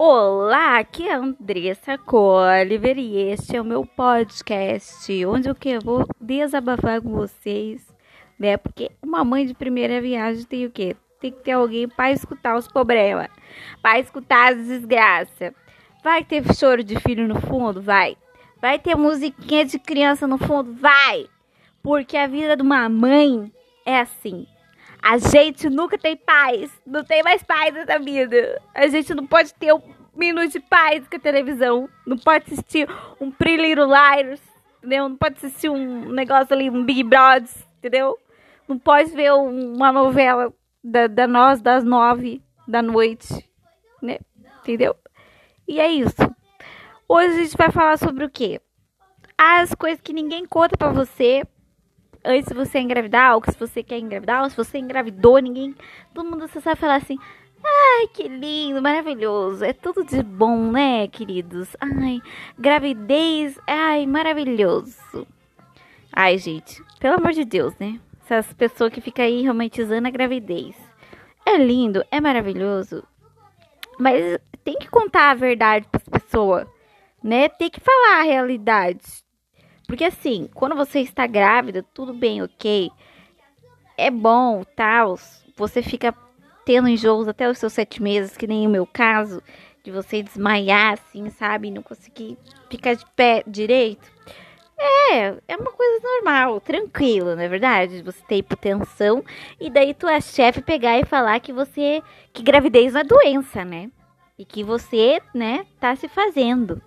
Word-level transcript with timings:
Olá, 0.00 0.78
aqui 0.78 1.08
é 1.08 1.14
a 1.14 1.18
Andressa 1.18 1.98
Oliver 2.06 2.96
e 2.96 3.16
este 3.32 3.56
é 3.56 3.60
o 3.60 3.64
meu 3.64 3.84
podcast, 3.84 5.26
onde 5.26 5.48
eu 5.48 5.56
que 5.56 5.76
vou 5.80 6.06
desabafar 6.20 7.02
com 7.02 7.10
vocês, 7.10 7.84
né? 8.38 8.56
Porque 8.56 8.92
uma 9.02 9.24
mãe 9.24 9.44
de 9.44 9.54
primeira 9.54 10.00
viagem 10.00 10.44
tem 10.44 10.66
o 10.66 10.70
quê? 10.70 10.94
Tem 11.20 11.32
que 11.32 11.40
ter 11.40 11.50
alguém 11.50 11.88
para 11.88 12.12
escutar 12.12 12.56
os 12.56 12.68
problemas, 12.68 13.26
para 13.82 13.98
escutar 13.98 14.52
as 14.52 14.68
desgraças. 14.68 15.52
Vai 16.04 16.22
ter 16.22 16.44
choro 16.54 16.84
de 16.84 17.00
filho 17.00 17.26
no 17.26 17.40
fundo? 17.40 17.82
Vai. 17.82 18.16
Vai 18.62 18.78
ter 18.78 18.94
musiquinha 18.94 19.64
de 19.64 19.80
criança 19.80 20.28
no 20.28 20.38
fundo? 20.38 20.74
Vai. 20.74 21.26
Porque 21.82 22.16
a 22.16 22.28
vida 22.28 22.56
de 22.56 22.62
uma 22.62 22.88
mãe 22.88 23.52
é 23.84 23.98
assim. 23.98 24.46
A 25.02 25.18
gente 25.18 25.68
nunca 25.70 25.96
tem 25.96 26.16
paz. 26.16 26.70
Não 26.86 27.04
tem 27.04 27.22
mais 27.22 27.42
paz 27.42 27.72
nessa 27.72 27.98
vida. 27.98 28.60
A 28.74 28.86
gente 28.88 29.14
não 29.14 29.26
pode 29.26 29.54
ter 29.54 29.72
um 29.72 29.80
minuto 30.14 30.52
de 30.52 30.60
paz 30.60 31.06
com 31.08 31.16
a 31.16 31.20
televisão. 31.20 31.88
Não 32.06 32.18
pode 32.18 32.44
assistir 32.46 32.88
um 33.20 33.30
Pretty 33.30 33.62
Little 33.62 33.86
Liars. 33.86 34.40
Entendeu? 34.78 35.08
Não 35.08 35.16
pode 35.16 35.36
assistir 35.36 35.68
um 35.68 36.10
negócio 36.10 36.54
ali, 36.54 36.68
um 36.70 36.84
Big 36.84 37.02
Brother. 37.04 37.48
Entendeu? 37.78 38.18
Não 38.66 38.78
pode 38.78 39.10
ver 39.12 39.32
uma 39.32 39.92
novela 39.92 40.52
da, 40.82 41.06
da 41.06 41.26
nós 41.26 41.60
das 41.60 41.84
nove 41.84 42.42
da 42.66 42.82
noite. 42.82 43.48
Né? 44.02 44.18
Entendeu? 44.60 44.94
E 45.66 45.80
é 45.80 45.88
isso. 45.88 46.14
Hoje 47.08 47.28
a 47.28 47.42
gente 47.42 47.56
vai 47.56 47.70
falar 47.70 47.96
sobre 47.96 48.24
o 48.24 48.30
quê? 48.30 48.60
As 49.36 49.74
coisas 49.74 50.00
que 50.00 50.12
ninguém 50.12 50.44
conta 50.44 50.76
pra 50.76 50.90
você 50.90 51.42
antes 52.24 52.48
de 52.48 52.54
você 52.54 52.78
engravidar, 52.78 53.34
ou 53.34 53.42
se 53.44 53.58
você 53.58 53.82
quer 53.82 53.98
engravidar, 53.98 54.42
ou 54.42 54.50
se 54.50 54.56
você 54.56 54.78
engravidou, 54.78 55.38
ninguém. 55.38 55.74
Todo 56.14 56.28
mundo 56.28 56.48
só 56.48 56.60
sabe 56.60 56.80
falar 56.80 56.96
assim. 56.96 57.18
Ai, 57.64 58.06
que 58.08 58.28
lindo, 58.28 58.80
maravilhoso. 58.80 59.64
É 59.64 59.72
tudo 59.72 60.04
de 60.04 60.22
bom, 60.22 60.70
né, 60.70 61.08
queridos? 61.08 61.76
Ai, 61.80 62.20
gravidez, 62.58 63.58
ai, 63.66 64.06
maravilhoso. 64.06 65.26
Ai, 66.12 66.38
gente, 66.38 66.82
pelo 67.00 67.16
amor 67.16 67.32
de 67.32 67.44
Deus, 67.44 67.74
né? 67.78 68.00
Essas 68.24 68.52
pessoas 68.52 68.92
que 68.92 69.00
ficam 69.00 69.24
aí 69.24 69.46
romantizando 69.46 70.06
a 70.06 70.10
gravidez. 70.10 70.76
É 71.44 71.56
lindo, 71.56 72.04
é 72.10 72.20
maravilhoso. 72.20 73.02
Mas 73.98 74.38
tem 74.62 74.76
que 74.76 74.88
contar 74.88 75.30
a 75.30 75.34
verdade 75.34 75.86
para 75.90 76.00
as 76.00 76.08
pessoas, 76.08 76.66
né? 77.22 77.48
Tem 77.48 77.70
que 77.70 77.80
falar 77.80 78.20
a 78.20 78.24
realidade. 78.24 79.24
Porque 79.88 80.04
assim, 80.04 80.50
quando 80.52 80.76
você 80.76 81.00
está 81.00 81.26
grávida, 81.26 81.82
tudo 81.94 82.12
bem, 82.12 82.42
ok. 82.42 82.90
É 83.96 84.10
bom, 84.10 84.62
tal. 84.76 85.18
Você 85.56 85.82
fica 85.82 86.14
tendo 86.66 86.88
enjoos 86.88 87.26
até 87.26 87.48
os 87.48 87.56
seus 87.56 87.72
sete 87.72 88.02
meses, 88.02 88.36
que 88.36 88.46
nem 88.46 88.66
o 88.66 88.70
meu 88.70 88.86
caso, 88.86 89.42
de 89.82 89.90
você 89.90 90.22
desmaiar, 90.22 90.92
assim, 90.92 91.30
sabe? 91.30 91.70
Não 91.70 91.82
conseguir 91.82 92.36
ficar 92.68 92.94
de 92.94 93.06
pé 93.16 93.42
direito. 93.46 94.06
É, 94.78 95.34
é 95.48 95.56
uma 95.56 95.72
coisa 95.72 96.00
normal, 96.04 96.60
tranquilo, 96.60 97.34
não 97.34 97.42
é 97.42 97.48
verdade? 97.48 98.02
Você 98.02 98.22
ter 98.28 98.36
hipotensão 98.36 99.24
e 99.58 99.70
daí 99.70 99.94
tua 99.94 100.20
chefe 100.20 100.60
pegar 100.60 100.98
e 100.98 101.06
falar 101.06 101.40
que 101.40 101.52
você. 101.52 102.02
que 102.32 102.42
gravidez 102.42 102.94
é 102.94 102.98
uma 102.98 103.04
doença, 103.04 103.64
né? 103.64 103.90
E 104.38 104.44
que 104.44 104.62
você, 104.62 105.20
né, 105.34 105.66
tá 105.80 105.96
se 105.96 106.08
fazendo 106.08 106.80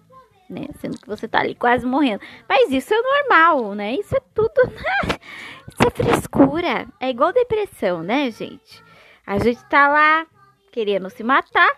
né? 0.52 0.68
Sendo 0.80 1.00
que 1.00 1.08
você 1.08 1.28
tá 1.28 1.40
ali 1.40 1.56
quase 1.56 1.86
morrendo. 1.86 2.22
Mas 2.48 2.72
isso 2.72 2.94
é 2.94 3.02
normal, 3.02 3.74
né? 3.74 3.96
Isso 3.96 4.16
é 4.16 4.22
tudo. 4.34 4.52
isso 5.70 5.88
é 5.88 5.90
frescura. 5.90 6.88
É 7.00 7.10
igual 7.10 7.32
depressão, 7.34 8.04
né, 8.04 8.30
gente? 8.32 8.84
A 9.26 9.38
gente 9.40 9.64
tá 9.66 9.88
lá 9.88 10.26
querendo 10.72 11.10
se 11.10 11.24
matar, 11.24 11.72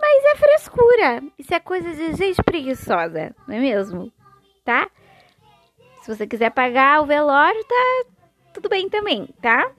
mas 0.00 0.24
é 0.24 0.36
frescura. 0.36 1.22
Isso 1.38 1.54
é 1.54 1.60
coisa 1.60 1.92
de 1.92 2.14
gente 2.14 2.42
preguiçosa, 2.42 3.34
não 3.46 3.56
é 3.56 3.60
mesmo? 3.60 4.12
Tá? 4.64 4.88
Se 6.02 6.14
você 6.14 6.26
quiser 6.26 6.50
pagar 6.50 7.02
o 7.02 7.06
velório, 7.06 7.62
tá 7.64 8.04
tudo 8.54 8.68
bem 8.68 8.88
também, 8.88 9.28
tá? 9.40 9.70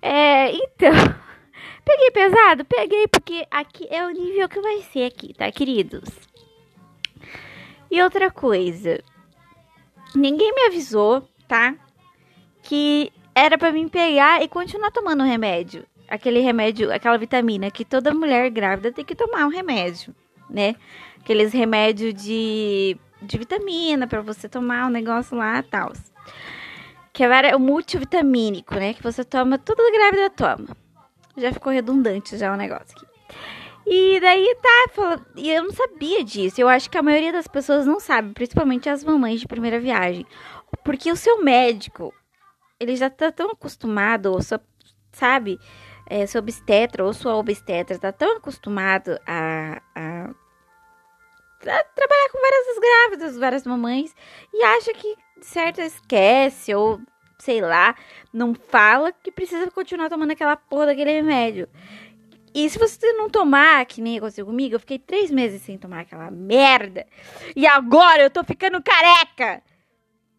É, 0.00 0.52
então. 0.52 0.92
Peguei 1.84 2.10
pesado? 2.10 2.64
Peguei, 2.64 3.06
porque 3.06 3.46
aqui 3.50 3.86
é 3.90 4.04
o 4.04 4.10
nível 4.10 4.48
que 4.48 4.60
vai 4.60 4.82
ser 4.82 5.06
aqui, 5.06 5.32
tá, 5.34 5.50
queridos? 5.52 6.08
E 7.90 8.02
outra 8.02 8.30
coisa, 8.30 9.02
ninguém 10.14 10.52
me 10.54 10.66
avisou, 10.66 11.28
tá? 11.46 11.74
Que 12.62 13.12
era 13.34 13.56
para 13.56 13.72
mim 13.72 13.88
pegar 13.88 14.42
e 14.42 14.48
continuar 14.48 14.90
tomando 14.90 15.22
o 15.22 15.26
remédio. 15.26 15.84
Aquele 16.08 16.40
remédio, 16.40 16.92
aquela 16.92 17.18
vitamina 17.18 17.70
que 17.70 17.84
toda 17.84 18.14
mulher 18.14 18.48
grávida 18.50 18.92
tem 18.92 19.04
que 19.04 19.14
tomar 19.14 19.44
um 19.44 19.50
remédio, 19.50 20.14
né? 20.48 20.74
Aqueles 21.20 21.52
remédios 21.52 22.14
de, 22.14 22.96
de 23.20 23.38
vitamina 23.38 24.06
para 24.06 24.20
você 24.20 24.48
tomar 24.48 24.86
um 24.86 24.90
negócio 24.90 25.36
lá 25.36 25.58
e 25.58 25.62
tal. 25.64 25.92
Que 27.12 27.24
é 27.24 27.56
o 27.56 27.60
multivitamínico, 27.60 28.74
né? 28.74 28.94
Que 28.94 29.02
você 29.02 29.24
toma, 29.24 29.58
toda 29.58 29.90
grávida 29.90 30.30
toma. 30.30 30.76
Já 31.36 31.52
ficou 31.52 31.72
redundante 31.72 32.36
já 32.36 32.52
o 32.52 32.56
negócio 32.56 32.96
aqui. 32.96 33.15
E 33.88 34.18
daí 34.18 34.56
tá, 34.60 35.20
e 35.36 35.48
eu 35.48 35.62
não 35.62 35.70
sabia 35.70 36.24
disso. 36.24 36.60
Eu 36.60 36.68
acho 36.68 36.90
que 36.90 36.98
a 36.98 37.02
maioria 37.02 37.32
das 37.32 37.46
pessoas 37.46 37.86
não 37.86 38.00
sabe, 38.00 38.32
principalmente 38.34 38.88
as 38.88 39.04
mamães 39.04 39.40
de 39.40 39.46
primeira 39.46 39.78
viagem. 39.78 40.26
Porque 40.84 41.12
o 41.12 41.16
seu 41.16 41.40
médico, 41.40 42.12
ele 42.80 42.96
já 42.96 43.08
tá 43.08 43.30
tão 43.30 43.50
acostumado, 43.50 44.32
ou 44.32 44.42
sua, 44.42 44.60
sabe, 45.12 45.56
é, 46.08 46.26
seu 46.26 46.40
obstetra 46.40 47.04
ou 47.04 47.12
sua 47.12 47.36
obstetra 47.36 47.96
tá 47.96 48.10
tão 48.10 48.36
acostumado 48.38 49.20
a, 49.24 49.80
a, 49.94 50.24
a 50.24 51.84
trabalhar 51.94 52.28
com 52.32 52.40
várias 52.40 52.78
grávidas, 52.80 53.38
várias 53.38 53.66
mamães, 53.66 54.12
e 54.52 54.64
acha 54.64 54.92
que 54.94 55.14
certo 55.40 55.80
esquece, 55.80 56.74
ou 56.74 57.00
sei 57.38 57.60
lá, 57.60 57.94
não 58.32 58.54
fala 58.54 59.12
que 59.12 59.30
precisa 59.30 59.70
continuar 59.70 60.08
tomando 60.08 60.32
aquela 60.32 60.56
porra 60.56 60.86
daquele 60.86 61.12
remédio. 61.12 61.68
E 62.56 62.70
se 62.70 62.78
você 62.78 63.12
não 63.12 63.28
tomar, 63.28 63.84
que 63.84 64.00
nem 64.00 64.16
aconteceu 64.16 64.46
comigo, 64.46 64.74
eu 64.74 64.80
fiquei 64.80 64.98
três 64.98 65.30
meses 65.30 65.60
sem 65.60 65.76
tomar 65.76 66.00
aquela 66.00 66.30
merda. 66.30 67.06
E 67.54 67.66
agora 67.66 68.22
eu 68.22 68.30
tô 68.30 68.42
ficando 68.42 68.82
careca. 68.82 69.62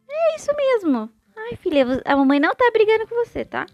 É 0.10 0.36
isso 0.36 0.52
mesmo. 0.58 1.12
Ai, 1.38 1.56
filha, 1.58 1.86
a 2.04 2.18
mamãe 2.18 2.40
não 2.40 2.56
tá 2.56 2.72
brigando 2.74 3.08
com 3.08 3.24
você, 3.24 3.46
tá? 3.46 3.68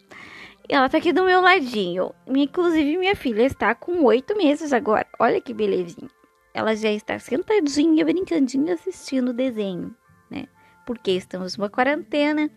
Ela 0.67 0.89
tá 0.89 0.97
aqui 0.97 1.13
do 1.13 1.23
meu 1.23 1.39
ladinho. 1.39 2.13
Inclusive, 2.27 2.97
minha 2.97 3.15
filha 3.15 3.43
está 3.43 3.73
com 3.73 4.03
oito 4.03 4.35
meses 4.35 4.73
agora. 4.73 5.07
Olha 5.17 5.39
que 5.39 5.53
belezinha. 5.53 6.09
Ela 6.53 6.75
já 6.75 6.91
está 6.91 7.17
sentadinha, 7.19 8.03
brincandinha, 8.03 8.73
assistindo 8.73 9.29
o 9.29 9.33
desenho, 9.33 9.95
né? 10.29 10.49
Porque 10.85 11.11
estamos 11.11 11.55
numa 11.55 11.69
quarentena. 11.69 12.51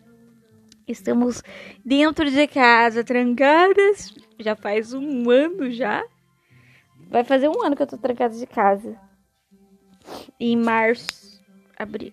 Estamos 0.86 1.42
dentro 1.84 2.30
de 2.30 2.46
casa, 2.46 3.02
trancadas, 3.02 4.14
já 4.38 4.54
faz 4.54 4.92
um 4.92 5.28
ano 5.28 5.70
já. 5.70 6.04
Vai 7.08 7.24
fazer 7.24 7.48
um 7.48 7.62
ano 7.62 7.74
que 7.74 7.82
eu 7.82 7.86
tô 7.86 7.98
trancada 7.98 8.36
de 8.36 8.46
casa. 8.46 8.96
Em 10.38 10.56
março. 10.56 11.44
Abril. 11.76 12.12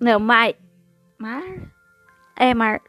Não, 0.00 0.18
maio. 0.18 0.56
Mar? 1.18 1.72
É, 2.36 2.52
mar. 2.52 2.80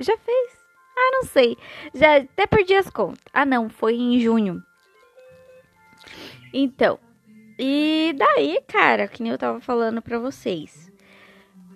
Já 0.00 0.16
fez? 0.16 0.52
Ah, 0.96 1.10
não 1.12 1.24
sei. 1.24 1.56
Já 1.94 2.16
até 2.16 2.46
perdi 2.46 2.74
as 2.74 2.88
contas. 2.88 3.22
Ah, 3.32 3.44
não. 3.44 3.68
Foi 3.68 3.94
em 3.94 4.18
junho. 4.18 4.62
Então. 6.52 6.98
E 7.58 8.14
daí, 8.16 8.60
cara, 8.66 9.06
que 9.06 9.22
nem 9.22 9.32
eu 9.32 9.38
tava 9.38 9.60
falando 9.60 10.00
pra 10.02 10.18
vocês. 10.18 10.90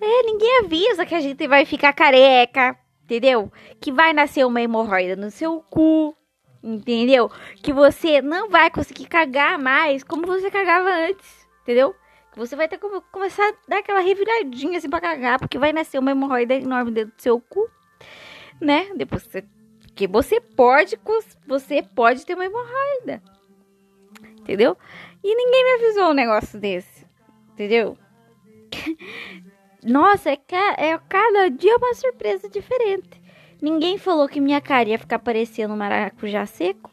É, 0.01 0.23
ninguém 0.23 0.59
avisa 0.59 1.05
que 1.05 1.15
a 1.15 1.19
gente 1.19 1.47
vai 1.47 1.65
ficar 1.65 1.93
careca, 1.93 2.77
entendeu? 3.03 3.51
Que 3.81 3.91
vai 3.91 4.13
nascer 4.13 4.45
uma 4.45 4.61
hemorroida 4.61 5.15
no 5.15 5.29
seu 5.29 5.61
cu, 5.69 6.15
Entendeu? 6.61 7.31
Que 7.63 7.71
você 7.71 8.21
não 8.21 8.49
vai 8.49 8.69
conseguir 8.69 9.05
cagar 9.05 9.57
mais 9.57 10.03
como 10.03 10.27
você 10.27 10.51
cagava 10.51 10.89
antes. 10.89 11.47
Entendeu? 11.61 11.95
Que 12.31 12.37
você 12.37 12.55
vai 12.55 12.67
ter 12.67 12.77
que 12.77 12.87
começar 13.11 13.47
a 13.47 13.53
dar 13.67 13.77
aquela 13.79 14.01
reviradinha 14.01 14.77
assim 14.77 14.89
pra 14.89 14.99
cagar, 14.99 15.39
porque 15.39 15.57
vai 15.57 15.71
nascer 15.71 15.99
uma 15.99 16.11
hemorroida 16.11 16.53
enorme 16.53 16.91
dentro 16.91 17.15
do 17.15 17.21
seu 17.21 17.39
cu. 17.39 17.69
Né? 18.59 18.91
Depois 18.95 19.23
você. 19.23 19.43
Que 19.95 20.07
você 20.07 20.41
pode. 20.41 20.99
Você 21.47 21.81
pode 21.81 22.25
ter 22.25 22.33
uma 22.33 22.45
hemorroida. 22.45 23.21
Entendeu? 24.39 24.77
E 25.23 25.35
ninguém 25.35 25.63
me 25.63 25.85
avisou 25.85 26.11
um 26.11 26.13
negócio 26.13 26.59
desse. 26.59 27.05
Entendeu? 27.53 27.97
Nossa, 29.83 30.29
é, 30.31 30.39
é 30.77 30.99
cada 31.07 31.49
dia 31.49 31.77
uma 31.77 31.93
surpresa 31.93 32.49
diferente. 32.49 33.21
Ninguém 33.61 33.97
falou 33.97 34.27
que 34.27 34.39
minha 34.39 34.61
cara 34.61 34.89
ia 34.89 34.99
ficar 34.99 35.19
parecendo 35.19 35.73
um 35.73 35.77
maracujá 35.77 36.45
seco 36.45 36.91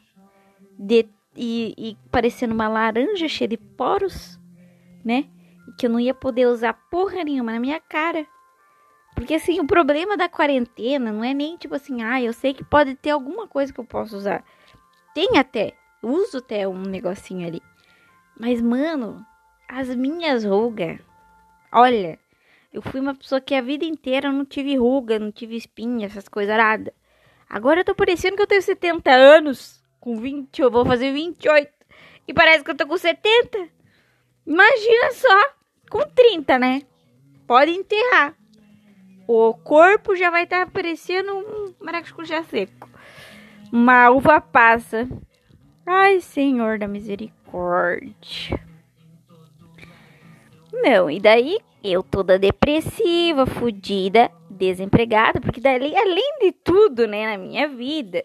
de, 0.78 1.08
e, 1.34 1.74
e 1.76 1.96
parecendo 2.10 2.54
uma 2.54 2.68
laranja 2.68 3.28
cheia 3.28 3.48
de 3.48 3.56
poros, 3.56 4.38
né? 5.04 5.26
E 5.68 5.72
que 5.72 5.86
eu 5.86 5.90
não 5.90 6.00
ia 6.00 6.14
poder 6.14 6.46
usar 6.46 6.74
porra 6.90 7.24
nenhuma 7.24 7.52
na 7.52 7.60
minha 7.60 7.80
cara. 7.80 8.26
Porque 9.14 9.34
assim, 9.34 9.58
o 9.60 9.66
problema 9.66 10.16
da 10.16 10.28
quarentena 10.28 11.10
não 11.10 11.24
é 11.24 11.32
nem 11.32 11.56
tipo 11.56 11.74
assim, 11.74 12.02
ah, 12.02 12.20
eu 12.20 12.32
sei 12.32 12.52
que 12.52 12.64
pode 12.64 12.94
ter 12.94 13.10
alguma 13.10 13.46
coisa 13.46 13.72
que 13.72 13.80
eu 13.80 13.84
posso 13.84 14.16
usar. 14.16 14.44
Tem 15.14 15.38
até, 15.38 15.72
uso 16.02 16.38
até 16.38 16.68
um 16.68 16.82
negocinho 16.82 17.46
ali. 17.46 17.62
Mas, 18.38 18.60
mano, 18.60 19.24
as 19.68 19.88
minhas 19.94 20.44
rugas. 20.44 20.98
Olha, 21.72 22.18
eu 22.76 22.82
fui 22.82 23.00
uma 23.00 23.14
pessoa 23.14 23.40
que 23.40 23.55
a 23.55 23.62
vida 23.62 23.87
inteira 23.87 24.31
não 24.31 24.44
tive 24.44 24.76
ruga, 24.76 25.19
não 25.19 25.32
tive 25.32 25.56
espinha, 25.56 26.05
essas 26.05 26.28
coisas 26.28 26.55
nada. 26.55 26.93
Agora 27.49 27.81
eu 27.81 27.84
tô 27.87 27.94
parecendo 27.94 28.37
que 28.37 28.43
eu 28.43 28.46
tenho 28.46 28.61
70 28.61 29.11
anos. 29.11 29.82
Com 29.99 30.19
20, 30.19 30.61
eu 30.61 30.70
vou 30.70 30.84
fazer 30.84 31.11
28. 31.11 31.73
E 32.28 32.34
parece 32.34 32.62
que 32.62 32.70
eu 32.70 32.76
tô 32.76 32.87
com 32.87 32.99
70. 32.99 33.70
Imagina 34.46 35.12
só. 35.12 35.55
Com 35.88 36.00
30, 36.00 36.58
né? 36.58 36.82
Pode 37.46 37.70
enterrar. 37.70 38.37
O 39.26 39.55
corpo 39.55 40.14
já 40.14 40.28
vai 40.28 40.44
estar 40.44 40.67
tá 40.67 40.70
parecendo 40.70 41.32
um 41.32 41.75
maracujá 41.81 42.44
seco. 42.44 42.90
Uma 43.73 44.11
uva 44.11 44.38
passa. 44.38 45.08
Ai, 45.87 46.20
Senhor 46.20 46.78
da 46.78 46.87
misericórdia. 46.87 48.61
Não, 50.70 51.11
e 51.11 51.19
daí 51.19 51.58
eu 51.86 52.02
toda 52.02 52.38
depressiva, 52.38 53.46
fodida, 53.46 54.30
desempregada, 54.50 55.40
porque 55.40 55.60
daí, 55.60 55.94
além 55.96 56.38
de 56.40 56.52
tudo, 56.52 57.06
né, 57.06 57.26
na 57.26 57.38
minha 57.38 57.68
vida, 57.68 58.24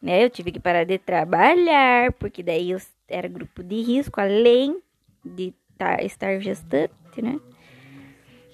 né, 0.00 0.24
eu 0.24 0.30
tive 0.30 0.52
que 0.52 0.60
parar 0.60 0.84
de 0.84 0.98
trabalhar, 0.98 2.12
porque 2.12 2.42
daí 2.42 2.70
eu 2.70 2.78
era 3.08 3.28
grupo 3.28 3.62
de 3.62 3.80
risco, 3.82 4.20
além 4.20 4.80
de 5.24 5.52
tá, 5.76 6.02
estar 6.02 6.38
gestante, 6.40 7.20
né. 7.22 7.38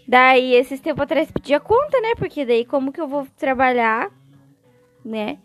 Daí, 0.08 0.54
esses 0.54 0.80
tempos 0.80 1.02
atrás, 1.02 1.30
pedia 1.30 1.58
conta, 1.58 2.00
né, 2.00 2.14
porque 2.16 2.44
daí 2.44 2.64
como 2.64 2.92
que 2.92 3.00
eu 3.00 3.08
vou 3.08 3.26
trabalhar, 3.36 4.10
né, 5.04 5.38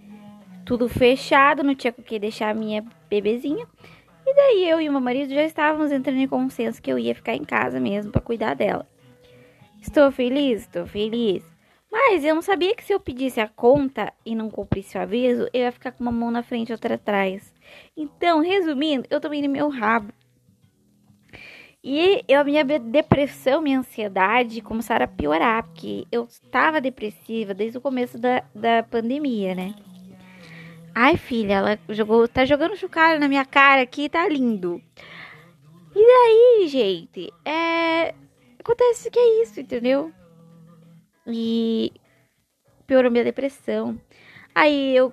tudo 0.65 0.87
fechado, 0.87 1.63
não 1.63 1.75
tinha 1.75 1.91
com 1.91 2.01
que 2.01 2.19
deixar 2.19 2.49
a 2.49 2.53
minha 2.53 2.85
bebezinha. 3.09 3.67
E 4.25 4.35
daí 4.35 4.69
eu 4.69 4.79
e 4.79 4.87
o 4.87 4.91
meu 4.91 5.01
marido 5.01 5.33
já 5.33 5.43
estávamos 5.43 5.91
entrando 5.91 6.19
em 6.19 6.27
consenso 6.27 6.81
que 6.81 6.91
eu 6.91 6.99
ia 6.99 7.15
ficar 7.15 7.35
em 7.35 7.43
casa 7.43 7.79
mesmo 7.79 8.11
para 8.11 8.21
cuidar 8.21 8.53
dela. 8.53 8.87
Estou 9.81 10.11
feliz, 10.11 10.61
estou 10.61 10.85
feliz. 10.85 11.43
Mas 11.91 12.23
eu 12.23 12.35
não 12.35 12.41
sabia 12.41 12.73
que 12.75 12.83
se 12.83 12.93
eu 12.93 12.99
pedisse 12.99 13.41
a 13.41 13.49
conta 13.49 14.13
e 14.25 14.33
não 14.33 14.49
cumprisse 14.49 14.97
o 14.97 15.01
aviso, 15.01 15.49
eu 15.53 15.61
ia 15.61 15.71
ficar 15.71 15.91
com 15.91 16.03
uma 16.03 16.11
mão 16.11 16.31
na 16.31 16.43
frente 16.43 16.69
e 16.69 16.71
outra 16.71 16.95
atrás. 16.95 17.53
Então, 17.97 18.39
resumindo, 18.39 19.05
eu 19.09 19.19
tomei 19.19 19.41
no 19.41 19.49
meu 19.49 19.67
rabo. 19.67 20.13
E 21.83 22.23
a 22.33 22.43
minha 22.43 22.63
depressão, 22.63 23.61
minha 23.61 23.79
ansiedade 23.79 24.61
começaram 24.61 25.03
a 25.03 25.07
piorar, 25.07 25.63
porque 25.63 26.05
eu 26.11 26.25
estava 26.25 26.79
depressiva 26.79 27.55
desde 27.55 27.79
o 27.79 27.81
começo 27.81 28.19
da, 28.19 28.43
da 28.53 28.83
pandemia, 28.83 29.55
né? 29.55 29.73
Ai, 30.93 31.17
filha, 31.17 31.53
ela 31.53 31.79
jogou, 31.89 32.27
tá 32.27 32.45
jogando 32.45 32.75
chocalho 32.75 33.19
na 33.19 33.27
minha 33.27 33.45
cara 33.45 33.81
aqui, 33.81 34.07
tá 34.07 34.27
lindo. 34.29 34.79
E 35.95 36.05
daí, 36.05 36.67
gente, 36.67 37.33
é. 37.43 38.13
Acontece 38.61 39.09
que 39.09 39.17
é 39.17 39.41
isso, 39.41 39.59
entendeu? 39.59 40.13
E 41.25 41.91
piorou 42.85 43.09
minha 43.09 43.23
depressão. 43.23 43.99
Aí 44.53 44.95
eu 44.95 45.11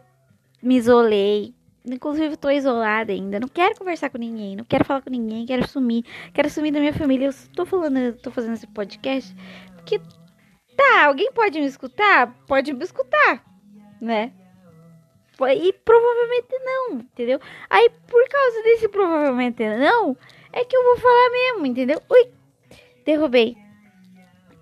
me 0.62 0.76
isolei. 0.76 1.54
Inclusive, 1.86 2.36
tô 2.36 2.50
isolada 2.50 3.10
ainda. 3.10 3.40
Não 3.40 3.48
quero 3.48 3.74
conversar 3.78 4.10
com 4.10 4.18
ninguém. 4.18 4.54
Não 4.54 4.64
quero 4.64 4.84
falar 4.84 5.00
com 5.00 5.08
ninguém. 5.08 5.46
Quero 5.46 5.66
sumir. 5.66 6.04
Quero 6.34 6.50
sumir 6.50 6.72
da 6.72 6.78
minha 6.78 6.92
família. 6.92 7.28
Eu 7.28 7.34
tô 7.54 7.64
falando, 7.64 8.14
tô 8.18 8.30
fazendo 8.30 8.54
esse 8.54 8.66
podcast 8.66 9.34
porque. 9.76 9.98
Tá, 10.76 11.06
alguém 11.06 11.32
pode 11.32 11.58
me 11.58 11.66
escutar? 11.66 12.32
Pode 12.46 12.72
me 12.72 12.84
escutar, 12.84 13.42
né? 14.00 14.32
E 15.40 15.72
provavelmente 15.72 16.56
não, 16.64 16.98
entendeu? 16.98 17.40
Aí, 17.68 17.90
por 18.06 18.28
causa 18.28 18.62
desse 18.62 18.88
provavelmente 18.88 19.64
não, 19.76 20.16
é 20.52 20.64
que 20.64 20.76
eu 20.76 20.84
vou 20.84 20.98
falar 20.98 21.30
mesmo, 21.30 21.66
entendeu? 21.66 22.00
Ui, 22.08 22.30
derrubei. 23.12 23.56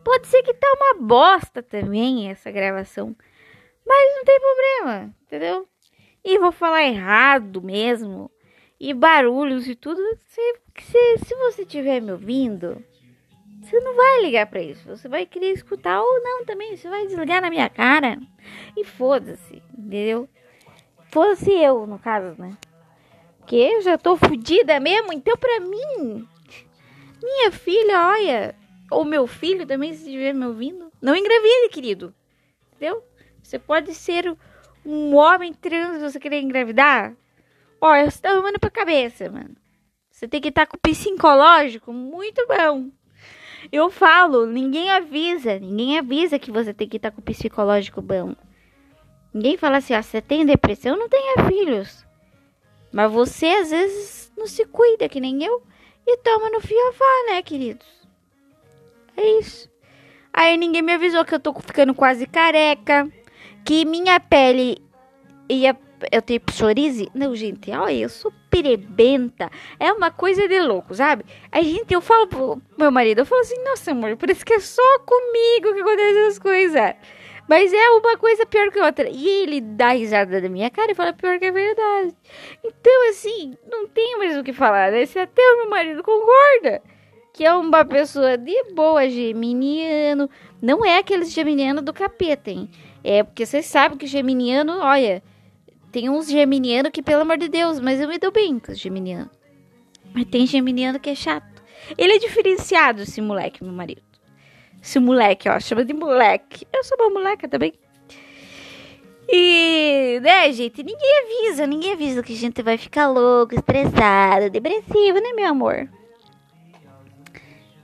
Pode 0.05 0.27
ser 0.27 0.43
que 0.43 0.55
tá 0.55 0.67
uma 0.77 1.07
bosta 1.07 1.63
também 1.63 2.31
essa 2.31 2.51
gravação. 2.51 3.15
Mas 3.85 4.17
não 4.17 4.25
tem 4.25 4.41
problema, 4.41 5.15
entendeu? 5.23 5.69
E 6.25 6.39
vou 6.39 6.53
falar 6.53 6.85
errado 6.85 7.61
mesmo. 7.63 8.31
E 8.79 8.93
barulhos 8.93 9.67
e 9.69 9.75
tudo. 9.75 10.01
Se, 10.27 10.41
se, 10.81 11.19
se 11.25 11.35
você 11.37 11.63
estiver 11.63 12.01
me 12.01 12.13
ouvindo, 12.13 12.83
você 13.63 13.81
não 13.81 13.95
vai 13.95 14.23
ligar 14.23 14.47
para 14.47 14.61
isso. 14.61 14.89
Você 14.89 15.09
vai 15.09 15.27
querer 15.27 15.53
escutar 15.53 16.01
ou 16.01 16.23
não 16.23 16.45
também. 16.45 16.77
Você 16.77 16.89
vai 16.89 17.07
desligar 17.07 17.41
na 17.41 17.51
minha 17.51 17.69
cara. 17.69 18.19
E 18.77 18.85
foda-se, 18.85 19.63
entendeu? 19.77 20.29
fosse 21.17 21.51
eu, 21.51 21.87
no 21.87 21.99
caso, 21.99 22.39
né? 22.39 22.57
Que 23.47 23.57
eu 23.57 23.81
já 23.81 23.97
tô 23.97 24.17
fodida 24.17 24.79
mesmo, 24.79 25.15
então 25.15 25.35
pra 25.37 25.61
mim, 25.61 26.29
minha 27.23 27.51
filha, 27.51 28.09
olha, 28.09 28.55
ou 28.91 29.05
meu 29.05 29.27
filho 29.27 29.67
também, 29.67 29.93
se 29.95 30.05
estiver 30.05 30.33
me 30.33 30.47
ouvindo, 30.47 30.93
não 31.01 31.15
engravide, 31.15 31.69
querido. 31.71 32.15
Entendeu? 32.73 33.03
Você 33.43 33.59
pode 33.59 33.95
ser 33.95 34.37
um 34.85 35.15
homem 35.15 35.53
trans, 35.53 36.01
você 36.01 36.19
querer 36.19 36.41
engravidar. 36.41 37.17
Olha, 37.81 38.11
você 38.11 38.21
tá 38.21 38.31
arrumando 38.31 38.59
pra 38.59 38.71
cabeça, 38.71 39.31
mano. 39.31 39.57
Você 40.11 40.27
tem 40.27 40.41
que 40.41 40.49
estar 40.49 40.67
com 40.67 40.77
o 40.77 40.81
psicológico 40.81 41.93
muito 41.93 42.47
bom. 42.47 42.91
Eu 43.71 43.91
falo, 43.91 44.47
ninguém 44.47 44.91
avisa, 44.91 45.59
ninguém 45.59 45.99
avisa 45.99 46.39
que 46.39 46.51
você 46.51 46.73
tem 46.73 46.89
que 46.89 46.97
estar 46.97 47.11
com 47.11 47.21
o 47.21 47.25
psicológico 47.25 48.01
bom. 48.01 48.35
Ninguém 49.35 49.57
fala 49.57 49.79
assim, 49.79 49.95
ó, 49.95 50.01
você 50.01 50.23
tem 50.23 50.47
depressão, 50.47 50.97
não 50.97 51.09
tenha 51.09 51.45
filhos. 51.47 52.07
Mas 52.93 53.13
você 53.13 53.47
às 53.47 53.71
vezes 53.71 54.33
não 54.37 54.47
se 54.47 54.65
cuida, 54.65 55.09
que 55.09 55.21
nem 55.21 55.45
eu, 55.45 55.63
e 56.07 56.17
toma 56.19 56.51
no 56.51 56.61
fiofá, 56.61 57.25
né, 57.29 57.43
queridos? 57.43 57.87
É 59.17 59.39
isso. 59.39 59.69
Aí 60.33 60.57
ninguém 60.57 60.83
me 60.83 60.93
avisou 60.93 61.25
que 61.25 61.35
eu 61.35 61.41
tô 61.41 61.53
ficando 61.55 61.95
quase 61.95 62.27
careca, 62.27 63.11
que 63.65 63.85
minha 63.85 64.21
pele 64.21 64.83
ia 65.49 65.75
eu 66.13 66.21
tenho 66.21 66.41
psoríase? 66.41 67.09
Não, 67.15 67.35
gente, 67.35 67.71
olha, 67.71 67.95
eu 67.95 68.09
sou 68.09 68.33
perebenta. 68.51 69.51
É 69.79 69.93
uma 69.93 70.11
coisa 70.11 70.47
de 70.47 70.61
louco, 70.61 70.95
sabe? 70.95 71.25
Aí, 71.51 71.65
gente, 71.65 71.93
eu 71.93 72.01
falo 72.01 72.27
pro 72.27 72.63
meu 72.79 72.91
marido, 72.91 73.21
eu 73.21 73.27
falo 73.27 73.41
assim, 73.41 73.63
nossa, 73.65 73.93
amor, 73.93 74.17
parece 74.17 74.45
que 74.45 74.55
é 74.55 74.61
só 74.61 74.99
comigo 75.01 75.75
que 75.75 75.81
acontecem 75.81 76.27
as 76.27 76.39
coisas. 76.39 76.95
Mas 77.49 77.73
é 77.73 77.91
uma 77.91 78.17
coisa 78.17 78.45
pior 78.45 78.71
que 78.71 78.81
outra. 78.81 79.09
E 79.09 79.29
ele 79.29 79.61
dá 79.61 79.91
risada 79.91 80.41
da 80.41 80.49
minha 80.49 80.71
cara 80.71 80.93
e 80.93 80.95
fala 80.95 81.13
pior 81.13 81.39
que 81.39 81.47
é 81.47 81.53
verdade. 81.53 82.15
Então, 82.65 83.11
assim, 83.11 83.57
não 83.71 83.87
tem 83.87 84.19
mais 84.19 84.37
o 84.37 84.43
que 84.43 84.53
falar, 84.53 84.91
né? 84.91 85.07
Se 85.07 85.19
até 85.19 85.43
o 85.43 85.57
meu 85.59 85.71
marido 85.71 86.03
concorda 86.03 86.83
que 87.37 87.45
é 87.45 87.53
uma 87.53 87.85
pessoa 87.85 88.39
de 88.39 88.73
boa, 88.73 89.11
geminiano. 89.11 90.29
Não 90.61 90.83
é 90.87 90.99
aqueles 90.99 91.31
geminiano 91.31 91.83
do 91.83 91.93
capeta, 91.93 92.51
hein? 92.51 92.71
É 93.05 93.23
porque 93.23 93.45
vocês 93.45 93.67
sabem 93.67 93.99
que 93.99 94.07
geminiano, 94.07 94.79
olha, 94.81 95.23
tem 95.93 96.09
uns 96.09 96.31
geminiano 96.31 96.91
que, 96.91 97.03
pelo 97.03 97.21
amor 97.21 97.37
de 97.37 97.51
Deus, 97.51 97.79
mas 97.79 98.01
eu 98.01 98.09
me 98.09 98.19
dou 98.19 98.33
bem 98.33 98.59
com 98.59 98.73
os 98.73 98.79
geminiano. 98.79 99.31
Mas 100.15 100.25
tem 100.25 100.47
geminiano 100.47 100.99
que 100.99 101.11
é 101.11 101.15
chato. 101.15 101.63
Ele 101.99 102.15
é 102.15 102.19
diferenciado, 102.19 103.03
esse 103.03 103.21
moleque, 103.21 103.63
meu 103.63 103.73
marido. 103.73 104.06
Esse 104.87 105.01
moleque, 105.01 105.49
ó, 105.49 105.59
chama 105.59 105.85
de 105.85 105.93
moleque. 105.93 106.65
Eu 106.73 106.85
sou 106.85 106.97
uma 107.01 107.11
moleca 107.11 107.49
também. 107.49 107.73
E, 109.29 110.21
né, 110.23 110.53
gente, 110.53 110.81
ninguém 110.81 111.11
avisa, 111.25 111.67
ninguém 111.67 111.93
avisa 111.95 112.23
que 112.23 112.33
a 112.33 112.37
gente 112.37 112.63
vai 112.63 112.79
ficar 112.79 113.09
louco, 113.09 113.53
estressado, 113.53 114.49
depressivo, 114.49 115.19
né, 115.19 115.33
meu 115.35 115.49
amor? 115.49 115.89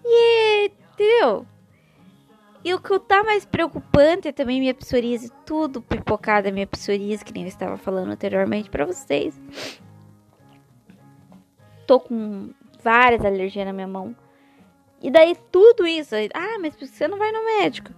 E, 0.05 0.71
entendeu? 0.93 1.45
E 2.65 2.73
o 2.73 2.79
que 2.79 2.97
tá 3.01 3.25
mais 3.25 3.45
preocupante 3.45 4.29
é 4.29 4.33
também 4.33 4.61
minha 4.61 4.73
psoríase, 4.73 5.29
tudo 5.45 5.83
pipocada 5.83 6.53
minha 6.53 6.69
psoríase, 6.69 7.25
que 7.25 7.33
nem 7.33 7.43
eu 7.43 7.49
estava 7.49 7.77
falando 7.77 8.13
anteriormente 8.13 8.71
para 8.71 8.87
vocês. 8.87 9.35
Tô 11.85 11.99
com 11.99 12.51
várias 12.81 13.25
alergias 13.25 13.67
na 13.67 13.73
minha 13.73 13.89
mão. 13.89 14.15
E 15.03 15.11
daí 15.11 15.37
tudo 15.51 15.87
isso. 15.87 16.15
Ah, 16.33 16.59
mas 16.61 16.77
você 16.77 17.09
não 17.09 17.19
vai 17.19 17.33
no 17.33 17.45
médico? 17.45 17.91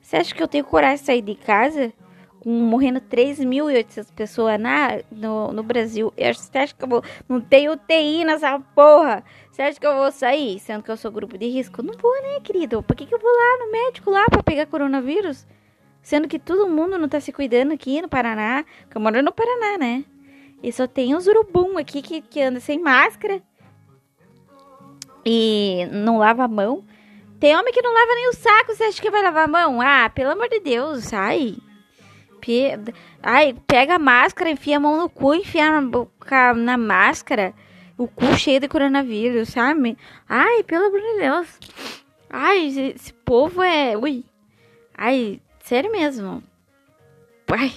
Você 0.00 0.16
acha 0.16 0.34
que 0.34 0.42
eu 0.42 0.48
tenho 0.48 0.64
coragem 0.64 0.96
de 0.96 1.04
sair 1.04 1.22
de 1.22 1.36
casa? 1.36 1.92
Com, 2.40 2.50
morrendo 2.50 3.00
3.800 3.00 4.12
pessoas 4.12 4.60
na, 4.60 4.98
no, 5.12 5.52
no 5.52 5.62
Brasil. 5.62 6.12
Você 6.16 6.58
acha 6.58 6.74
que 6.74 6.82
eu 6.82 6.88
vou. 6.88 7.04
Não 7.28 7.40
tem 7.40 7.68
UTI 7.68 8.24
nessa 8.24 8.58
porra. 8.74 9.22
Você 9.50 9.62
acha 9.62 9.78
que 9.78 9.86
eu 9.86 9.94
vou 9.94 10.10
sair? 10.10 10.58
Sendo 10.58 10.82
que 10.82 10.90
eu 10.90 10.96
sou 10.96 11.12
grupo 11.12 11.38
de 11.38 11.46
risco? 11.46 11.80
Não 11.80 11.94
vou, 11.94 12.12
né, 12.22 12.40
querido? 12.42 12.82
Por 12.82 12.96
que, 12.96 13.06
que 13.06 13.14
eu 13.14 13.20
vou 13.20 13.30
lá 13.30 13.64
no 13.64 13.70
médico 13.70 14.10
lá 14.10 14.26
pra 14.28 14.42
pegar 14.42 14.66
coronavírus? 14.66 15.46
Sendo 16.02 16.26
que 16.26 16.40
todo 16.40 16.68
mundo 16.68 16.98
não 16.98 17.08
tá 17.08 17.20
se 17.20 17.30
cuidando 17.30 17.72
aqui 17.72 18.02
no 18.02 18.08
Paraná. 18.08 18.64
Porque 18.80 18.96
eu 18.96 19.00
moro 19.00 19.22
no 19.22 19.32
Paraná, 19.32 19.78
né? 19.78 20.04
E 20.60 20.72
só 20.72 20.88
tem 20.88 21.14
os 21.14 21.28
urubum 21.28 21.78
aqui 21.78 22.02
que, 22.02 22.20
que 22.20 22.42
anda 22.42 22.58
sem 22.58 22.80
máscara 22.80 23.40
e 25.24 25.86
não 25.90 26.18
lava 26.18 26.44
a 26.44 26.48
mão. 26.48 26.84
Tem 27.38 27.56
homem 27.56 27.72
que 27.72 27.82
não 27.82 27.92
lava 27.92 28.14
nem 28.14 28.28
o 28.28 28.34
saco, 28.34 28.74
você 28.74 28.84
acha 28.84 29.02
que 29.02 29.10
vai 29.10 29.22
lavar 29.22 29.44
a 29.44 29.48
mão? 29.48 29.80
Ah, 29.80 30.10
pelo 30.10 30.30
amor 30.30 30.48
de 30.48 30.60
Deus, 30.60 31.04
sai. 31.04 31.56
Ai, 33.22 33.54
pega 33.66 33.94
a 33.94 33.98
máscara, 33.98 34.50
enfia 34.50 34.76
a 34.76 34.80
mão 34.80 34.96
no 34.96 35.08
cu, 35.08 35.34
enfia 35.34 35.70
na 35.70 35.82
boca 35.82 36.54
na 36.54 36.76
máscara. 36.76 37.54
o 37.96 38.08
cu 38.08 38.36
cheio 38.36 38.58
de 38.58 38.68
coronavírus, 38.68 39.50
sabe? 39.50 39.96
Ai, 40.28 40.64
pelo 40.64 40.86
amor 40.86 41.00
de 41.00 41.20
Deus. 41.20 41.58
Ai, 42.28 42.66
esse 42.66 43.12
povo 43.12 43.62
é. 43.62 43.96
Ui. 43.96 44.24
Ai, 44.96 45.40
sério 45.60 45.92
mesmo. 45.92 46.42
Ai. 47.48 47.72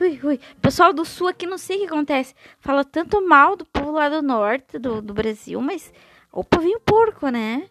Ui, 0.00 0.20
ui. 0.22 0.40
Pessoal 0.60 0.92
do 0.92 1.04
sul 1.04 1.28
aqui 1.28 1.46
não 1.46 1.58
sei 1.58 1.76
o 1.76 1.80
que 1.80 1.86
acontece. 1.86 2.34
Fala 2.58 2.84
tanto 2.84 3.26
mal 3.26 3.54
do 3.54 3.64
povo 3.66 3.92
lá 3.92 4.08
do 4.08 4.22
norte 4.22 4.78
do, 4.78 5.00
do 5.00 5.14
Brasil, 5.14 5.60
mas 5.60 5.92
o 6.32 6.44
povinho 6.44 6.80
porco, 6.80 7.28
né? 7.28 7.68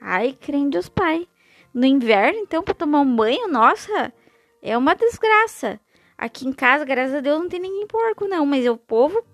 Ai, 0.00 0.36
crente 0.38 0.70
Deus 0.70 0.88
Pai. 0.88 1.26
No 1.72 1.86
inverno, 1.86 2.38
então, 2.38 2.62
pra 2.62 2.74
tomar 2.74 3.00
um 3.00 3.16
banho, 3.16 3.48
nossa, 3.48 4.12
é 4.60 4.76
uma 4.76 4.94
desgraça. 4.94 5.80
Aqui 6.18 6.46
em 6.46 6.52
casa, 6.52 6.84
graças 6.84 7.14
a 7.14 7.20
Deus, 7.20 7.40
não 7.40 7.48
tem 7.48 7.60
ninguém 7.60 7.86
porco, 7.86 8.28
não. 8.28 8.44
Mas 8.44 8.66
o 8.66 8.76
povo. 8.76 9.24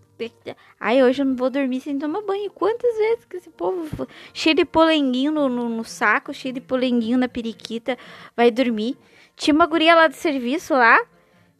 Ai, 0.81 1.03
hoje 1.03 1.23
eu 1.23 1.27
não 1.27 1.37
vou 1.37 1.51
dormir 1.51 1.81
sem 1.81 1.99
tomar 1.99 2.23
banho. 2.23 2.51
Quantas 2.51 2.97
vezes 2.97 3.25
que 3.25 3.37
esse 3.37 3.51
povo 3.51 4.07
cheio 4.33 4.55
de 4.55 4.65
polenguinho 4.65 5.31
no, 5.31 5.49
no, 5.49 5.69
no 5.69 5.85
saco, 5.85 6.35
cheio 6.35 6.55
de 6.55 6.61
polenguinho 6.61 7.19
na 7.19 7.29
periquita, 7.29 7.97
vai 8.37 8.51
dormir? 8.51 8.97
Tinha 9.37 9.55
uma 9.55 9.67
guria 9.67 9.95
lá 9.95 10.09
do 10.09 10.15
serviço 10.15 10.75
lá, 10.75 11.01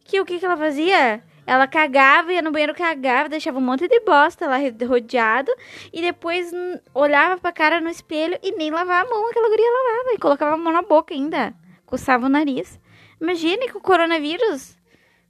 que 0.03 0.19
o 0.19 0.25
que, 0.25 0.39
que 0.39 0.45
ela 0.45 0.57
fazia? 0.57 1.23
Ela 1.49 1.65
cagava, 1.65 2.31
ia 2.31 2.43
no 2.43 2.51
banheiro 2.51 2.75
cagava, 2.75 3.27
deixava 3.27 3.57
um 3.57 3.61
monte 3.61 3.87
de 3.87 3.99
bosta 4.01 4.45
lá 4.45 4.57
rodeado 4.87 5.51
e 5.91 5.99
depois 5.99 6.51
olhava 6.93 7.41
pra 7.41 7.51
cara 7.51 7.81
no 7.81 7.89
espelho 7.89 8.37
e 8.43 8.51
nem 8.51 8.69
lavava 8.69 9.07
a 9.07 9.09
mão, 9.09 9.27
aquela 9.27 9.49
guria 9.49 9.65
lavava 9.65 10.13
e 10.13 10.19
colocava 10.19 10.53
a 10.53 10.57
mão 10.57 10.71
na 10.71 10.83
boca 10.83 11.11
ainda, 11.11 11.51
coçava 11.87 12.27
o 12.27 12.29
nariz. 12.29 12.79
Imagine 13.19 13.67
com 13.71 13.79
o 13.79 13.81
coronavírus. 13.81 14.77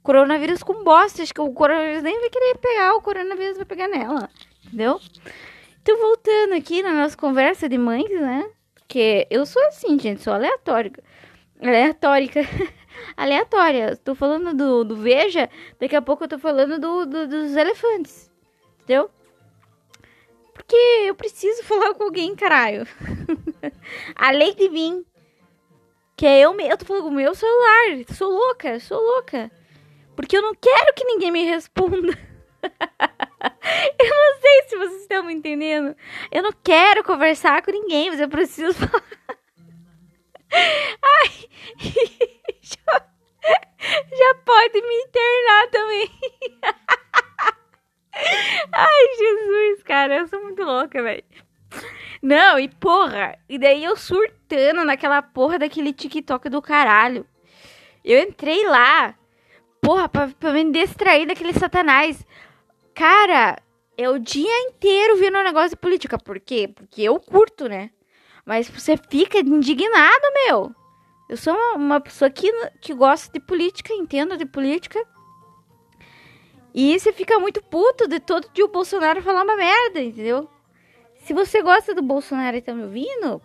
Coronavírus 0.02 0.62
com 0.62 0.84
bosta. 0.84 1.22
Acho 1.22 1.32
que 1.32 1.40
o 1.40 1.54
coronavírus 1.54 2.02
nem 2.02 2.20
vai 2.20 2.28
querer 2.28 2.58
pegar, 2.58 2.96
o 2.96 3.00
coronavírus 3.00 3.56
vai 3.56 3.64
pegar 3.64 3.88
nela. 3.88 4.28
Entendeu? 4.66 5.00
Então, 5.80 5.98
voltando 5.98 6.52
aqui 6.52 6.82
na 6.82 6.92
nossa 6.92 7.16
conversa 7.16 7.66
de 7.66 7.78
mães, 7.78 8.10
né? 8.10 8.46
Porque 8.74 9.26
eu 9.30 9.46
sou 9.46 9.62
assim, 9.68 9.98
gente, 9.98 10.22
sou 10.22 10.34
aleatórica. 10.34 11.02
Aleatórica. 11.62 12.40
Aleatória. 13.16 13.96
Tô 13.96 14.14
falando 14.14 14.54
do, 14.54 14.84
do 14.84 14.96
Veja, 14.96 15.48
daqui 15.78 15.96
a 15.96 16.02
pouco 16.02 16.24
eu 16.24 16.28
tô 16.28 16.38
falando 16.38 16.78
do, 16.78 17.06
do, 17.06 17.28
dos 17.28 17.56
elefantes. 17.56 18.30
Entendeu? 18.82 19.10
Porque 20.54 20.76
eu 21.06 21.14
preciso 21.14 21.62
falar 21.64 21.94
com 21.94 22.04
alguém, 22.04 22.34
caralho. 22.34 22.86
Além 24.14 24.54
de 24.54 24.68
mim. 24.68 25.04
Que 26.16 26.26
é 26.26 26.40
eu, 26.40 26.58
eu 26.60 26.76
tô 26.76 26.84
falando 26.84 27.04
com 27.04 27.08
o 27.08 27.12
meu 27.12 27.34
celular. 27.34 28.04
Sou 28.14 28.30
louca, 28.30 28.78
sou 28.78 29.00
louca. 29.00 29.50
Porque 30.14 30.36
eu 30.36 30.42
não 30.42 30.54
quero 30.54 30.94
que 30.94 31.04
ninguém 31.04 31.30
me 31.30 31.44
responda. 31.44 32.12
eu 32.62 34.10
não 34.10 34.40
sei 34.40 34.62
se 34.68 34.76
vocês 34.76 35.02
estão 35.02 35.24
me 35.24 35.32
entendendo. 35.32 35.96
Eu 36.30 36.42
não 36.42 36.52
quero 36.62 37.02
conversar 37.02 37.62
com 37.62 37.70
ninguém, 37.70 38.10
mas 38.10 38.20
eu 38.20 38.28
preciso 38.28 38.74
falar. 38.74 39.02
Ai, 40.52 41.48
já, 42.70 43.02
já 44.16 44.34
pode 44.44 44.80
me 44.80 44.94
internar 45.02 45.68
também. 45.70 46.10
Ai, 48.72 49.08
Jesus, 49.18 49.82
cara, 49.82 50.18
eu 50.18 50.28
sou 50.28 50.42
muito 50.42 50.62
louca, 50.62 51.02
velho. 51.02 51.24
Não, 52.22 52.58
e 52.58 52.68
porra, 52.68 53.38
e 53.48 53.58
daí 53.58 53.82
eu 53.82 53.96
surtando 53.96 54.84
naquela 54.84 55.22
porra 55.22 55.58
daquele 55.58 55.92
TikTok 55.92 56.48
do 56.48 56.60
caralho. 56.60 57.26
Eu 58.04 58.22
entrei 58.22 58.64
lá, 58.66 59.14
porra, 59.80 60.08
pra, 60.08 60.28
pra 60.28 60.52
me 60.52 60.70
distrair 60.70 61.26
daquele 61.26 61.54
satanás. 61.54 62.24
Cara, 62.94 63.58
é 63.96 64.08
o 64.08 64.18
dia 64.18 64.68
inteiro 64.68 65.16
vendo 65.16 65.38
um 65.38 65.44
negócio 65.44 65.70
de 65.70 65.76
política. 65.76 66.18
Por 66.18 66.38
quê? 66.40 66.68
Porque 66.68 67.02
eu 67.02 67.18
curto, 67.18 67.68
né? 67.68 67.90
Mas 68.44 68.68
você 68.68 68.96
fica 68.96 69.38
indignado, 69.38 70.32
meu. 70.46 70.74
Eu 71.30 71.36
sou 71.36 71.54
uma, 71.76 72.00
pessoa 72.00 72.28
que, 72.28 72.50
que 72.80 72.92
gosta 72.92 73.32
de 73.32 73.38
política, 73.38 73.94
entendo 73.94 74.36
de 74.36 74.44
política. 74.44 75.00
E 76.74 76.98
você 76.98 77.12
fica 77.12 77.38
muito 77.38 77.62
puto 77.62 78.08
de 78.08 78.18
todo 78.18 78.50
dia 78.52 78.64
o 78.64 78.68
Bolsonaro 78.68 79.22
falar 79.22 79.44
uma 79.44 79.54
merda, 79.54 80.00
entendeu? 80.00 80.50
Se 81.22 81.32
você 81.32 81.62
gosta 81.62 81.94
do 81.94 82.02
Bolsonaro 82.02 82.56
e 82.56 82.60
tá 82.60 82.74
me 82.74 82.82
ouvindo, 82.82 83.40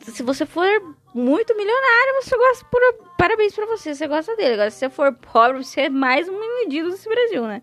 se 0.00 0.24
você 0.24 0.44
for 0.44 0.66
muito 1.14 1.56
milionário, 1.56 2.22
você 2.22 2.36
gosta 2.36 2.64
por 2.64 2.80
parabéns 3.16 3.54
para 3.54 3.66
você, 3.66 3.94
você 3.94 4.08
gosta 4.08 4.34
dele. 4.34 4.54
Agora, 4.54 4.72
se 4.72 4.78
você 4.78 4.90
for 4.90 5.12
pobre, 5.12 5.62
você 5.62 5.82
é 5.82 5.88
mais 5.88 6.28
um 6.28 6.36
mendigo 6.40 6.90
desse 6.90 7.08
Brasil, 7.08 7.46
né? 7.46 7.62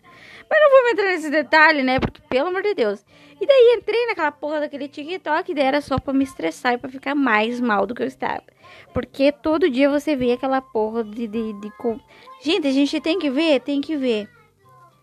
Mas 0.49 0.61
não 0.61 0.69
vou 0.69 0.89
entrar 0.89 1.05
nesse 1.07 1.29
detalhe, 1.29 1.83
né? 1.83 1.99
Porque, 1.99 2.21
pelo 2.29 2.47
amor 2.47 2.61
de 2.61 2.75
Deus. 2.75 3.05
E 3.41 3.47
daí 3.47 3.75
entrei 3.75 4.05
naquela 4.05 4.31
porra 4.31 4.59
daquele 4.59 4.87
TikTok 4.87 5.51
e 5.51 5.55
daí 5.55 5.65
era 5.65 5.81
só 5.81 5.97
pra 5.97 6.13
me 6.13 6.23
estressar 6.23 6.73
e 6.73 6.77
pra 6.77 6.91
ficar 6.91 7.15
mais 7.15 7.59
mal 7.59 7.87
do 7.87 7.95
que 7.95 8.03
eu 8.03 8.07
estava. 8.07 8.43
Porque 8.93 9.31
todo 9.31 9.67
dia 9.67 9.89
você 9.89 10.15
vê 10.15 10.33
aquela 10.33 10.61
porra 10.61 11.03
de, 11.03 11.27
de, 11.27 11.53
de... 11.53 11.71
Gente, 12.43 12.67
a 12.67 12.71
gente 12.71 13.01
tem 13.01 13.17
que 13.17 13.31
ver, 13.31 13.59
tem 13.61 13.81
que 13.81 13.97
ver. 13.97 14.29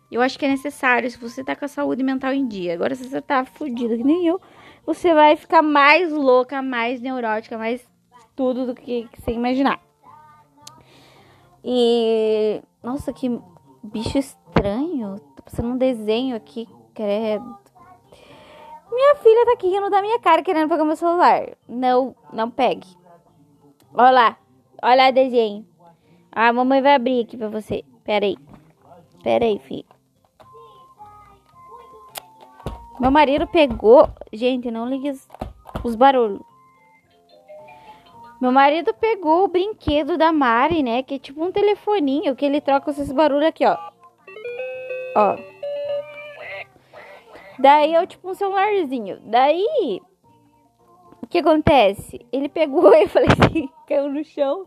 Eu 0.08 0.22
acho 0.22 0.38
que 0.38 0.46
é 0.46 0.48
necessário 0.48 1.10
se 1.10 1.18
você 1.18 1.42
tá 1.42 1.56
com 1.56 1.64
a 1.64 1.68
saúde 1.68 2.04
mental 2.04 2.32
em 2.32 2.46
dia. 2.46 2.74
Agora, 2.74 2.94
se 2.94 3.08
você 3.08 3.20
tá 3.20 3.44
fudido 3.44 3.96
que 3.96 4.04
nem 4.04 4.28
eu, 4.28 4.40
você 4.86 5.12
vai 5.12 5.34
ficar 5.34 5.60
mais 5.60 6.12
louca, 6.12 6.62
mais 6.62 7.00
neurótica, 7.00 7.58
mais 7.58 7.84
tudo 8.36 8.66
do 8.66 8.74
que, 8.74 9.08
você 9.18 9.32
imaginar. 9.32 9.80
E. 11.64 12.62
Nossa, 12.80 13.12
que 13.12 13.28
bicho 13.82 14.16
estranho. 14.16 15.16
Tô 15.36 15.42
passando 15.42 15.70
um 15.70 15.76
desenho 15.76 16.36
aqui, 16.36 16.68
credo. 16.94 17.67
Minha 18.90 19.14
filha 19.16 19.44
tá 19.44 19.52
aqui 19.52 19.68
rindo 19.68 19.90
da 19.90 20.00
minha 20.00 20.18
cara 20.18 20.42
querendo 20.42 20.68
pegar 20.68 20.84
meu 20.84 20.96
celular. 20.96 21.50
Não, 21.68 22.14
não 22.32 22.50
pegue. 22.50 22.86
Olha 23.94 24.10
lá. 24.10 24.38
Olha 24.82 25.04
lá 25.04 25.10
desenho. 25.10 25.66
A 26.32 26.52
mamãe 26.52 26.80
vai 26.80 26.94
abrir 26.94 27.24
aqui 27.24 27.36
pra 27.36 27.48
você. 27.48 27.84
Pera 28.04 28.26
aí. 28.26 28.36
Pera 29.22 29.44
aí, 29.44 29.58
filho. 29.58 29.84
Meu 33.00 33.10
marido 33.10 33.46
pegou. 33.46 34.08
Gente, 34.32 34.70
não 34.70 34.88
ligue 34.88 35.12
os 35.84 35.94
barulhos. 35.94 36.40
Meu 38.40 38.52
marido 38.52 38.94
pegou 38.94 39.44
o 39.44 39.48
brinquedo 39.48 40.16
da 40.16 40.32
Mari, 40.32 40.82
né? 40.82 41.02
Que 41.02 41.14
é 41.14 41.18
tipo 41.18 41.44
um 41.44 41.50
telefoninho 41.50 42.36
que 42.36 42.44
ele 42.44 42.60
troca 42.60 42.90
esses 42.90 43.10
barulhos 43.10 43.48
aqui, 43.48 43.64
ó. 43.66 43.76
Ó. 45.16 45.57
Daí 47.58 47.94
é 47.94 48.06
tipo 48.06 48.30
um 48.30 48.34
celularzinho. 48.34 49.20
Daí, 49.24 50.00
o 51.20 51.26
que 51.26 51.38
acontece? 51.38 52.24
Ele 52.32 52.48
pegou 52.48 52.90
e 52.94 53.02
eu 53.02 53.08
falei 53.08 53.28
assim, 53.28 53.68
caiu 53.86 54.08
no 54.08 54.24
chão. 54.24 54.66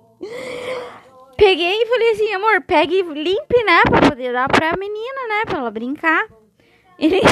Peguei 1.37 1.81
e 1.81 1.85
falei 1.87 2.11
assim, 2.11 2.33
amor, 2.33 2.61
pegue 2.61 2.99
e 2.99 3.01
limpe, 3.01 3.63
né? 3.63 3.81
Pra 3.89 4.09
poder 4.09 4.33
dar 4.33 4.49
pra 4.49 4.75
menina, 4.77 5.27
né? 5.27 5.41
Pra 5.45 5.59
ela 5.59 5.71
brincar. 5.71 6.27
Ele. 6.99 7.21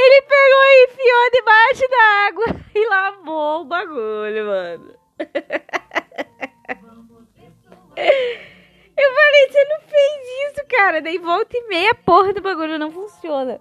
Ele 0.00 0.22
pegou 0.22 0.64
e 0.64 0.84
enfiou 0.84 1.30
debaixo 1.32 1.88
da 1.90 2.02
água 2.28 2.44
e 2.74 2.88
lavou 2.88 3.60
o 3.60 3.64
bagulho, 3.64 4.46
mano. 4.46 4.94
Eu 8.98 9.14
falei, 9.14 9.48
você 9.48 9.64
não 9.64 9.80
fez 9.82 10.50
isso, 10.50 10.66
cara. 10.68 11.00
Daí 11.00 11.18
volta 11.18 11.56
e 11.56 11.68
meia, 11.68 11.94
porra 11.94 12.32
do 12.32 12.42
bagulho 12.42 12.78
não 12.78 12.90
funciona. 12.90 13.60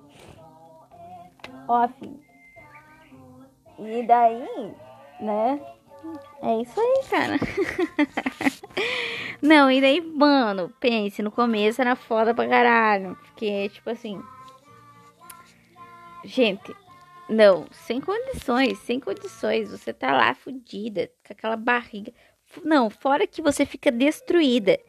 Ó, 1.68 1.88
filho. 1.88 2.20
E 3.80 4.04
daí, 4.04 4.74
né? 5.20 5.62
É 6.42 6.62
isso 6.62 6.80
aí, 6.80 7.04
cara. 7.10 7.40
não, 9.42 9.70
e 9.70 9.80
daí, 9.80 10.02
mano, 10.02 10.74
pense, 10.80 11.22
no 11.22 11.32
começo 11.32 11.82
era 11.82 11.96
foda 11.96 12.34
pra 12.34 12.48
caralho. 12.48 13.16
Porque, 13.18 13.70
tipo 13.70 13.90
assim. 13.92 14.20
Gente, 16.24 16.76
não, 17.30 17.68
sem 17.72 18.02
condições, 18.02 18.80
sem 18.80 19.00
condições. 19.00 19.70
Você 19.70 19.94
tá 19.94 20.14
lá 20.14 20.34
fudida, 20.34 21.12
com 21.26 21.34
aquela 21.34 21.56
barriga. 21.56 22.12
Não, 22.64 22.90
fora 22.90 23.28
que 23.28 23.42
você 23.42 23.66
fica 23.66 23.92
destruída. 23.92 24.80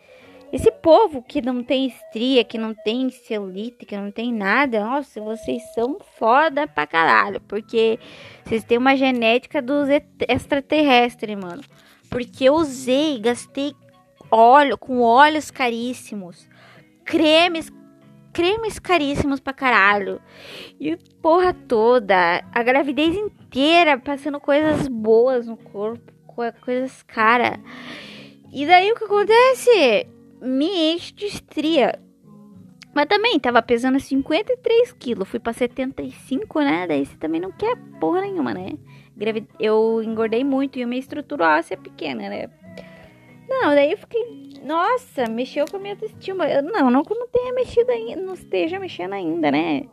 Esse 0.50 0.73
povo 0.73 1.23
que 1.23 1.43
não 1.43 1.62
tem 1.62 1.87
estria, 1.87 2.43
que 2.43 2.57
não 2.57 2.73
tem 2.73 3.11
celulite, 3.11 3.85
que 3.85 3.97
não 3.97 4.11
tem 4.11 4.33
nada, 4.33 4.81
nossa, 4.81 5.21
vocês 5.21 5.62
são 5.75 5.99
foda 6.19 6.67
pra 6.67 6.87
caralho. 6.87 7.40
Porque 7.43 7.99
vocês 8.45 8.64
têm 8.64 8.78
uma 8.78 8.97
genética 8.97 9.61
dos 9.61 9.88
extraterrestres, 10.26 11.37
mano. 11.37 11.62
Porque 12.09 12.45
eu 12.45 12.55
usei, 12.55 13.19
gastei 13.19 13.75
óleo, 14.31 14.78
com 14.78 15.02
óleos 15.02 15.50
caríssimos, 15.50 16.49
cremes, 17.05 17.71
cremes 18.33 18.78
caríssimos 18.78 19.40
pra 19.40 19.52
caralho. 19.52 20.19
E 20.81 20.97
porra 21.21 21.52
toda, 21.52 22.43
a 22.50 22.62
gravidez 22.62 23.14
inteira 23.14 23.99
passando 23.99 24.40
coisas 24.40 24.88
boas 24.88 25.47
no 25.47 25.59
corpo, 25.59 26.11
coisas 26.64 27.02
caras. 27.02 27.59
E 28.50 28.64
daí 28.64 28.90
o 28.90 28.95
que 28.95 29.05
acontece? 29.05 30.09
Me 30.40 30.95
enche 30.95 31.12
de 31.14 31.26
estria. 31.26 31.99
Mas 32.95 33.07
também 33.07 33.38
tava 33.38 33.62
pesando 33.62 34.00
53 34.00 34.92
quilos, 34.92 35.28
fui 35.28 35.38
pra 35.38 35.52
75, 35.52 36.61
né? 36.61 36.87
Daí 36.87 37.07
você 37.07 37.16
também 37.16 37.40
não 37.40 37.52
quer 37.52 37.76
porra 38.00 38.23
nenhuma, 38.23 38.52
né? 38.52 38.73
Eu 39.61 40.02
engordei 40.02 40.42
muito 40.42 40.78
e 40.78 40.83
a 40.83 40.87
minha 40.87 40.99
estrutura 40.99 41.59
óssea 41.59 41.75
é 41.75 41.76
pequena, 41.76 42.28
né? 42.28 42.49
Não, 43.49 43.75
daí 43.75 43.92
eu 43.92 43.99
fiquei. 43.99 44.23
Nossa, 44.64 45.28
mexeu 45.28 45.64
com 45.66 45.76
a 45.76 45.80
minha 45.80 45.95
autoestima. 45.95 46.47
Eu, 46.49 46.62
não, 46.62 46.90
não 46.90 47.02
não 47.09 47.28
tenha 47.28 47.54
mexido 47.54 47.90
ainda, 47.90 48.21
não 48.21 48.35
esteja 48.35 48.78
mexendo 48.78 49.14
ainda, 49.14 49.50
né? 49.50 49.85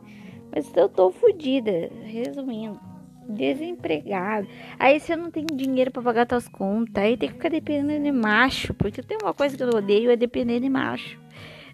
Mas 0.54 0.74
eu 0.76 0.88
tô 0.88 1.10
fodida. 1.10 1.90
Resumindo, 2.04 2.80
desempregado. 3.28 4.46
Aí 4.78 5.00
você 5.00 5.16
não 5.16 5.30
tem 5.30 5.44
dinheiro 5.44 5.90
para 5.90 6.02
pagar 6.02 6.26
suas 6.28 6.48
contas. 6.48 7.02
Aí 7.02 7.16
tem 7.16 7.28
que 7.28 7.34
ficar 7.34 7.50
dependendo 7.50 8.02
de 8.02 8.12
macho. 8.12 8.74
Porque 8.74 9.02
tem 9.02 9.18
uma 9.22 9.34
coisa 9.34 9.56
que 9.56 9.62
eu 9.62 9.68
odeio 9.68 10.10
é 10.10 10.16
depender 10.16 10.60
de 10.60 10.68
macho. 10.68 11.18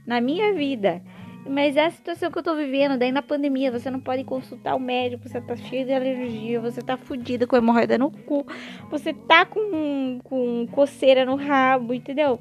Na 0.06 0.20
minha 0.20 0.52
vida. 0.52 1.02
Mas 1.46 1.76
é 1.76 1.86
a 1.86 1.90
situação 1.90 2.30
que 2.30 2.38
eu 2.38 2.42
tô 2.42 2.54
vivendo. 2.54 2.96
Daí 2.98 3.10
na 3.10 3.22
pandemia 3.22 3.70
você 3.70 3.90
não 3.90 4.00
pode 4.00 4.24
consultar 4.24 4.74
o 4.74 4.80
médico. 4.80 5.28
Você 5.28 5.40
tá 5.40 5.56
cheio 5.56 5.84
de 5.84 5.92
alergia. 5.92 6.60
Você 6.60 6.80
tá 6.80 6.96
fudida 6.96 7.46
com 7.46 7.56
hemorroida 7.56 7.98
no 7.98 8.10
cu. 8.10 8.46
Você 8.90 9.12
tá 9.12 9.44
com, 9.44 10.20
com 10.22 10.66
coceira 10.70 11.24
no 11.24 11.34
rabo, 11.34 11.92
entendeu? 11.92 12.40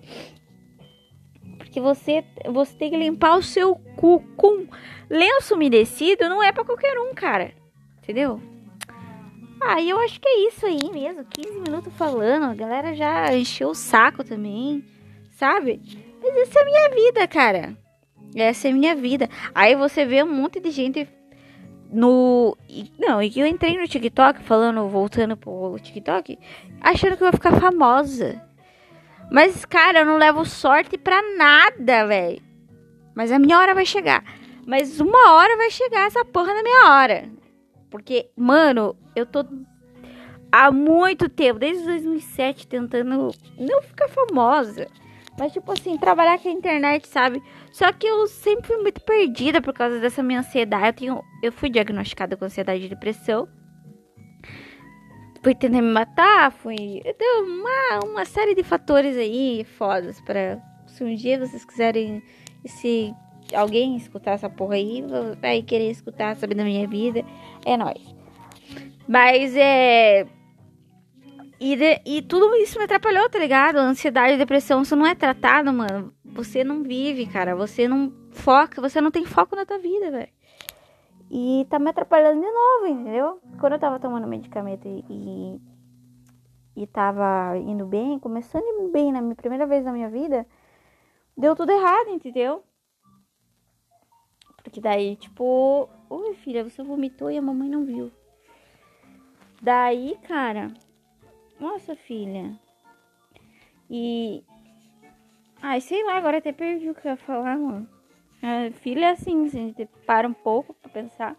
Porque 1.57 1.79
você, 1.79 2.23
você 2.49 2.75
tem 2.75 2.91
que 2.91 2.97
limpar 2.97 3.37
o 3.37 3.41
seu 3.41 3.75
cu 3.95 4.21
com 4.35 4.67
lenço 5.09 5.55
umedecido. 5.55 6.29
Não 6.29 6.43
é 6.43 6.51
para 6.51 6.65
qualquer 6.65 6.97
um, 6.99 7.13
cara. 7.13 7.53
Entendeu? 8.03 8.50
Ah, 9.63 9.81
eu 9.81 9.99
acho 9.99 10.19
que 10.19 10.27
é 10.27 10.47
isso 10.47 10.65
aí 10.65 10.91
mesmo. 10.91 11.23
15 11.23 11.59
minutos 11.59 11.93
falando. 11.93 12.45
A 12.45 12.55
galera 12.55 12.95
já 12.95 13.33
encheu 13.35 13.69
o 13.69 13.75
saco 13.75 14.23
também. 14.23 14.83
Sabe? 15.31 15.79
Mas 16.21 16.35
essa 16.35 16.59
é 16.59 16.61
a 16.61 16.65
minha 16.65 16.89
vida, 16.89 17.27
cara. 17.27 17.77
Essa 18.35 18.67
é 18.67 18.71
a 18.71 18.73
minha 18.73 18.95
vida. 18.95 19.29
Aí 19.53 19.75
você 19.75 20.05
vê 20.05 20.23
um 20.23 20.33
monte 20.33 20.59
de 20.59 20.71
gente 20.71 21.07
no. 21.91 22.57
Não, 22.97 23.21
e 23.21 23.31
eu 23.39 23.45
entrei 23.45 23.77
no 23.77 23.87
TikTok 23.87 24.41
falando, 24.43 24.87
voltando 24.87 25.35
pro 25.35 25.77
TikTok, 25.79 26.39
achando 26.79 27.17
que 27.17 27.23
eu 27.23 27.27
ia 27.27 27.33
ficar 27.33 27.59
famosa. 27.59 28.41
Mas, 29.31 29.63
cara, 29.65 29.99
eu 29.99 30.05
não 30.05 30.17
levo 30.17 30.45
sorte 30.45 30.97
pra 30.97 31.21
nada, 31.37 32.05
velho. 32.07 32.41
Mas 33.15 33.31
a 33.31 33.39
minha 33.39 33.57
hora 33.57 33.73
vai 33.73 33.85
chegar. 33.85 34.23
Mas 34.65 34.99
uma 34.99 35.33
hora 35.33 35.57
vai 35.57 35.71
chegar 35.71 36.07
essa 36.07 36.23
porra 36.25 36.53
na 36.53 36.63
minha 36.63 36.89
hora. 36.91 37.29
Porque, 37.91 38.31
mano, 38.35 38.95
eu 39.15 39.25
tô 39.25 39.45
há 40.49 40.71
muito 40.71 41.29
tempo, 41.29 41.59
desde 41.59 41.83
2007, 41.83 42.65
tentando 42.65 43.31
não 43.59 43.81
ficar 43.83 44.07
famosa. 44.07 44.87
Mas, 45.37 45.53
tipo 45.53 45.71
assim, 45.71 45.97
trabalhar 45.97 46.39
com 46.39 46.49
a 46.49 46.51
internet, 46.51 47.07
sabe? 47.07 47.41
Só 47.71 47.91
que 47.91 48.07
eu 48.07 48.27
sempre 48.27 48.67
fui 48.67 48.77
muito 48.77 49.01
perdida 49.01 49.61
por 49.61 49.73
causa 49.73 49.99
dessa 49.99 50.23
minha 50.23 50.39
ansiedade. 50.39 50.85
Eu, 50.87 50.93
tenho, 50.93 51.23
eu 51.43 51.51
fui 51.51 51.69
diagnosticada 51.69 52.35
com 52.35 52.45
ansiedade 52.45 52.85
e 52.85 52.89
depressão. 52.89 53.47
Fui 55.43 55.55
tentar 55.55 55.81
me 55.81 55.91
matar, 55.91 56.51
fui. 56.51 57.01
Deu 57.17 57.43
uma, 57.43 57.99
uma 58.05 58.25
série 58.25 58.53
de 58.53 58.63
fatores 58.63 59.17
aí 59.17 59.65
fodas 59.77 60.21
para 60.21 60.61
Se 60.85 61.03
um 61.03 61.15
dia 61.15 61.39
vocês 61.39 61.65
quiserem. 61.65 62.21
Se 62.65 63.13
alguém 63.55 63.95
escutar 63.95 64.33
essa 64.33 64.49
porra 64.49 64.75
aí, 64.75 65.03
vai 65.41 65.61
querer 65.61 65.89
escutar, 65.89 66.35
saber 66.35 66.55
da 66.55 66.63
minha 66.63 66.87
vida, 66.87 67.25
é 67.65 67.77
nóis. 67.77 68.15
Mas 69.07 69.55
é. 69.55 70.27
E, 71.59 71.75
de, 71.75 72.01
e 72.05 72.21
tudo 72.23 72.55
isso 72.55 72.79
me 72.79 72.85
atrapalhou, 72.85 73.29
tá 73.29 73.37
ligado? 73.37 73.77
Ansiedade 73.77 74.37
depressão, 74.37 74.81
isso 74.81 74.95
não 74.95 75.05
é 75.05 75.13
tratado, 75.13 75.71
mano. 75.71 76.13
Você 76.25 76.63
não 76.63 76.81
vive, 76.81 77.27
cara. 77.27 77.55
Você 77.55 77.87
não 77.87 78.11
foca, 78.31 78.81
você 78.81 78.99
não 78.99 79.11
tem 79.11 79.25
foco 79.25 79.55
na 79.55 79.65
tua 79.65 79.77
vida, 79.77 80.09
velho. 80.09 80.31
E 81.29 81.65
tá 81.69 81.77
me 81.77 81.89
atrapalhando 81.89 82.41
de 82.41 82.51
novo, 82.51 82.87
entendeu? 82.87 83.39
Quando 83.59 83.73
eu 83.73 83.79
tava 83.79 83.99
tomando 83.99 84.27
medicamento 84.27 84.85
e, 84.87 85.61
e, 86.75 86.87
tava 86.87 87.57
indo 87.57 87.85
bem, 87.85 88.19
começando 88.19 88.63
ir 88.63 88.91
bem 88.91 89.11
na 89.11 89.21
minha 89.21 89.35
primeira 89.35 89.65
vez 89.65 89.85
na 89.85 89.93
minha 89.93 90.09
vida, 90.09 90.45
deu 91.37 91.55
tudo 91.55 91.71
errado, 91.71 92.09
entendeu? 92.09 92.63
Porque 94.61 94.81
daí, 94.81 95.15
tipo, 95.15 95.89
oi 96.15 96.35
filha, 96.35 96.63
você 96.63 96.83
vomitou 96.83 97.31
e 97.31 97.37
a 97.37 97.41
mamãe 97.41 97.69
não 97.69 97.85
viu. 97.85 98.11
Daí, 99.61 100.17
cara, 100.27 100.71
nossa 101.59 101.95
filha. 101.95 102.59
E. 103.89 104.43
Ai, 105.61 105.79
sei 105.79 106.03
lá, 106.03 106.17
agora 106.17 106.39
até 106.39 106.51
perdi 106.51 106.89
o 106.89 106.95
que 106.95 107.07
eu 107.07 107.11
ia 107.11 107.17
falar, 107.17 107.57
mano. 107.57 107.87
A 108.41 108.71
filha 108.71 109.05
é 109.05 109.09
assim, 109.11 109.45
a 109.45 109.49
gente 109.49 109.85
para 110.05 110.27
um 110.27 110.33
pouco 110.33 110.73
pra 110.73 110.89
pensar. 110.89 111.35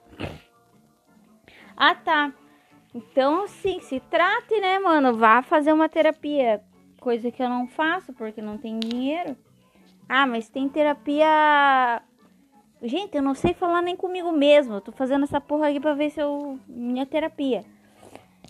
Ah, 1.77 1.95
tá. 1.95 2.33
Então, 2.95 3.45
assim, 3.45 3.81
se 3.81 3.99
trate, 4.01 4.61
né, 4.61 4.79
mano? 4.79 5.17
Vá 5.17 5.43
fazer 5.43 5.73
uma 5.73 5.89
terapia. 5.89 6.63
Coisa 7.01 7.33
que 7.33 7.43
eu 7.43 7.49
não 7.49 7.67
faço 7.67 8.13
porque 8.13 8.41
não 8.41 8.57
tenho 8.57 8.79
dinheiro. 8.79 9.37
Ah, 10.09 10.27
mas 10.27 10.49
tem 10.49 10.69
terapia 10.69 12.03
Gente, 12.83 13.17
eu 13.17 13.23
não 13.23 13.33
sei 13.33 13.55
falar 13.55 13.81
nem 13.81 13.95
comigo 13.95 14.33
mesmo. 14.33 14.75
Eu 14.75 14.81
tô 14.81 14.91
fazendo 14.91 15.23
essa 15.23 15.41
porra 15.41 15.69
aqui 15.69 15.79
pra 15.79 15.95
ver 15.95 16.11
se 16.11 16.21
eu. 16.21 16.59
Minha 16.67 17.07
terapia. 17.07 17.65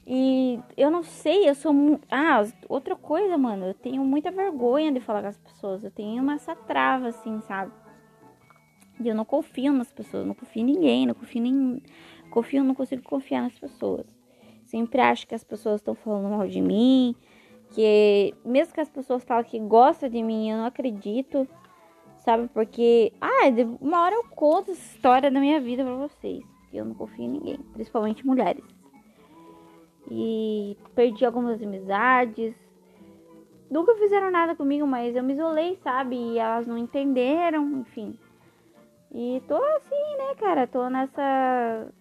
E 0.07 0.59
eu 0.75 0.91
não 0.91 1.03
sei, 1.03 1.47
eu 1.47 1.55
sou. 1.55 1.75
Ah, 2.11 2.43
outra 2.67 2.97
coisa, 2.97 3.37
mano. 3.37 3.67
Eu 3.67 3.75
tenho 3.75 4.03
muita 4.03 4.31
vergonha 4.31 4.91
de 4.91 5.01
falar 5.01 5.21
com 5.21 5.29
as 5.29 5.37
pessoas. 5.37 5.85
Eu 5.85 5.91
tenho 5.91 6.23
uma 6.23 6.35
essa 6.35 6.57
trava, 6.57 7.09
assim, 7.09 7.43
sabe? 7.43 7.73
E 8.99 9.07
eu 9.07 9.15
não 9.15 9.25
confio 9.25 9.71
nas 9.71 9.93
pessoas. 9.93 10.27
Não 10.27 10.35
confio 10.35 10.63
em 10.63 10.65
ninguém. 10.65 11.07
Não 11.07 11.15
confio 11.15 11.45
em. 11.45 11.83
Confio, 12.31 12.65
não 12.65 12.75
consigo 12.75 13.03
confiar 13.03 13.43
nas 13.43 13.59
pessoas. 13.59 14.07
Sempre 14.65 15.03
acho 15.03 15.27
que 15.27 15.35
as 15.35 15.45
pessoas 15.45 15.83
estão 15.83 15.95
falando 15.95 16.31
mal 16.31 16.49
de 16.49 16.63
mim. 16.63 17.15
Que 17.75 18.35
mesmo 18.43 18.73
que 18.73 18.81
as 18.81 18.89
pessoas 18.89 19.23
falem 19.25 19.45
que 19.45 19.59
gostam 19.59 20.09
de 20.09 20.23
mim, 20.23 20.51
eu 20.51 20.57
não 20.57 20.65
acredito 20.65 21.47
sabe? 22.25 22.49
Porque, 22.49 23.13
ah, 23.21 23.49
uma 23.81 24.03
hora 24.03 24.15
eu 24.15 24.25
conto 24.31 24.71
essa 24.71 24.81
história 24.81 25.31
da 25.31 25.41
minha 25.41 25.61
vida 25.61 25.85
pra 25.85 25.95
vocês. 25.95 26.43
Eu 26.73 26.85
não 26.85 26.95
confio 26.95 27.25
em 27.25 27.29
ninguém, 27.29 27.59
principalmente 27.75 28.27
mulheres. 28.27 28.65
E 30.11 30.77
perdi 30.95 31.25
algumas 31.25 31.63
amizades. 31.63 32.55
Nunca 33.71 33.95
fizeram 33.95 34.31
nada 34.31 34.55
comigo, 34.55 34.87
mas 34.87 35.15
eu 35.15 35.23
me 35.23 35.33
isolei, 35.33 35.77
sabe? 35.83 36.17
E 36.17 36.39
elas 36.39 36.67
não 36.67 36.77
entenderam, 36.77 37.81
enfim. 37.81 38.19
E 39.15 39.43
tô 39.47 39.57
assim, 39.57 40.17
né, 40.19 40.35
cara? 40.39 40.67
Tô 40.67 40.89
nessa. 40.89 41.93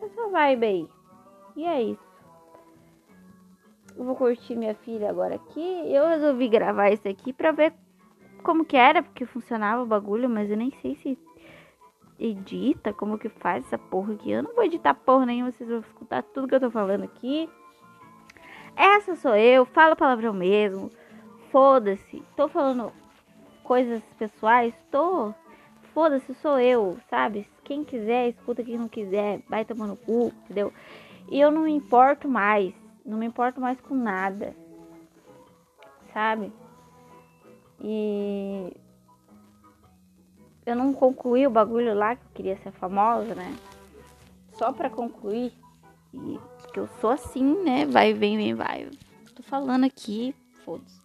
Nessa 0.00 0.28
vibe 0.28 0.66
aí. 0.66 0.88
E 1.56 1.64
é 1.64 1.82
isso. 1.82 2.06
Eu 3.96 4.04
vou 4.04 4.14
curtir 4.14 4.54
minha 4.56 4.74
filha 4.74 5.08
agora 5.08 5.36
aqui. 5.36 5.82
Eu 5.90 6.06
resolvi 6.06 6.48
gravar 6.48 6.90
isso 6.90 7.08
aqui 7.08 7.32
pra 7.32 7.52
ver 7.52 7.72
como 8.46 8.64
que 8.64 8.76
era, 8.76 9.02
porque 9.02 9.26
funcionava 9.26 9.82
o 9.82 9.86
bagulho, 9.86 10.30
mas 10.30 10.48
eu 10.48 10.56
nem 10.56 10.70
sei 10.80 10.94
se 10.94 11.18
edita, 12.16 12.92
como 12.92 13.18
que 13.18 13.28
faz 13.28 13.66
essa 13.66 13.76
porra 13.76 14.14
aqui. 14.14 14.30
Eu 14.30 14.44
não 14.44 14.54
vou 14.54 14.62
editar 14.62 14.94
porra 14.94 15.26
nenhuma, 15.26 15.50
vocês 15.50 15.68
vão 15.68 15.80
escutar 15.80 16.22
tudo 16.22 16.46
que 16.46 16.54
eu 16.54 16.60
tô 16.60 16.70
falando 16.70 17.02
aqui. 17.02 17.50
Essa 18.76 19.16
sou 19.16 19.34
eu, 19.34 19.66
falo 19.66 19.96
palavrão 19.96 20.32
mesmo. 20.32 20.92
Foda-se. 21.50 22.22
Tô 22.36 22.46
falando 22.46 22.92
coisas 23.64 24.00
pessoais, 24.16 24.72
tô. 24.92 25.34
Foda-se, 25.92 26.32
sou 26.34 26.60
eu, 26.60 26.98
sabe? 27.10 27.48
Quem 27.64 27.82
quiser, 27.82 28.28
escuta, 28.28 28.62
quem 28.62 28.78
não 28.78 28.88
quiser, 28.88 29.42
vai 29.48 29.64
tomando 29.64 29.90
no 29.90 29.96
cu, 29.96 30.32
entendeu? 30.44 30.72
E 31.28 31.40
eu 31.40 31.50
não 31.50 31.62
me 31.62 31.72
importo 31.72 32.28
mais. 32.28 32.72
Não 33.04 33.18
me 33.18 33.26
importo 33.26 33.60
mais 33.60 33.80
com 33.80 33.96
nada. 33.96 34.54
Sabe? 36.12 36.52
E 37.80 38.72
eu 40.64 40.74
não 40.74 40.92
concluí 40.92 41.46
o 41.46 41.50
bagulho 41.50 41.94
lá 41.94 42.16
que 42.16 42.24
eu 42.24 42.30
queria 42.34 42.56
ser 42.58 42.72
famosa, 42.72 43.34
né? 43.34 43.56
Só 44.54 44.72
pra 44.72 44.90
concluir. 44.90 45.52
E 46.12 46.38
que 46.72 46.80
eu 46.80 46.88
sou 47.00 47.10
assim, 47.10 47.62
né? 47.62 47.86
Vai, 47.86 48.12
vem, 48.12 48.36
vem, 48.36 48.54
vai. 48.54 48.88
tô 49.34 49.42
falando 49.42 49.84
aqui, 49.84 50.34
foda-se. 50.64 51.00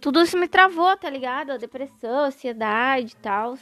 Tudo 0.00 0.20
isso 0.20 0.36
me 0.36 0.48
travou, 0.48 0.96
tá 0.96 1.08
ligado? 1.08 1.50
A 1.50 1.56
depressão, 1.56 2.24
a 2.24 2.26
ansiedade 2.26 3.12
e 3.12 3.16
tal. 3.16 3.56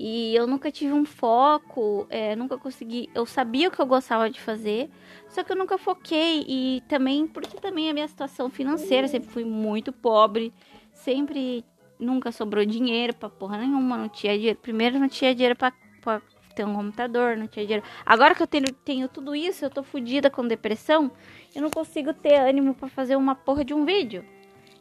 E 0.00 0.32
eu 0.32 0.46
nunca 0.46 0.70
tive 0.70 0.92
um 0.92 1.04
foco, 1.04 2.06
é, 2.08 2.36
nunca 2.36 2.56
consegui. 2.56 3.10
Eu 3.12 3.26
sabia 3.26 3.66
o 3.66 3.70
que 3.72 3.80
eu 3.80 3.86
gostava 3.86 4.30
de 4.30 4.40
fazer, 4.40 4.88
só 5.28 5.42
que 5.42 5.50
eu 5.50 5.56
nunca 5.56 5.76
foquei. 5.76 6.44
E 6.46 6.84
também, 6.86 7.26
porque 7.26 7.58
também 7.58 7.90
a 7.90 7.92
minha 7.92 8.06
situação 8.06 8.48
financeira, 8.48 9.08
sempre 9.08 9.28
fui 9.28 9.44
muito 9.44 9.92
pobre, 9.92 10.54
sempre 10.92 11.64
nunca 11.98 12.30
sobrou 12.30 12.64
dinheiro 12.64 13.12
pra 13.12 13.28
porra 13.28 13.58
nenhuma, 13.58 13.98
não 13.98 14.08
tinha 14.08 14.36
dinheiro. 14.36 14.56
Primeiro, 14.62 15.00
não 15.00 15.08
tinha 15.08 15.34
dinheiro 15.34 15.56
pra, 15.56 15.72
pra 16.00 16.22
ter 16.54 16.64
um 16.64 16.76
computador, 16.76 17.36
não 17.36 17.48
tinha 17.48 17.66
dinheiro. 17.66 17.84
Agora 18.06 18.36
que 18.36 18.42
eu 18.44 18.46
tenho, 18.46 18.72
tenho 18.84 19.08
tudo 19.08 19.34
isso, 19.34 19.64
eu 19.64 19.70
tô 19.70 19.82
fodida 19.82 20.30
com 20.30 20.46
depressão, 20.46 21.10
eu 21.52 21.60
não 21.60 21.70
consigo 21.70 22.14
ter 22.14 22.34
ânimo 22.34 22.72
para 22.72 22.88
fazer 22.88 23.16
uma 23.16 23.34
porra 23.34 23.64
de 23.64 23.74
um 23.74 23.84
vídeo. 23.84 24.24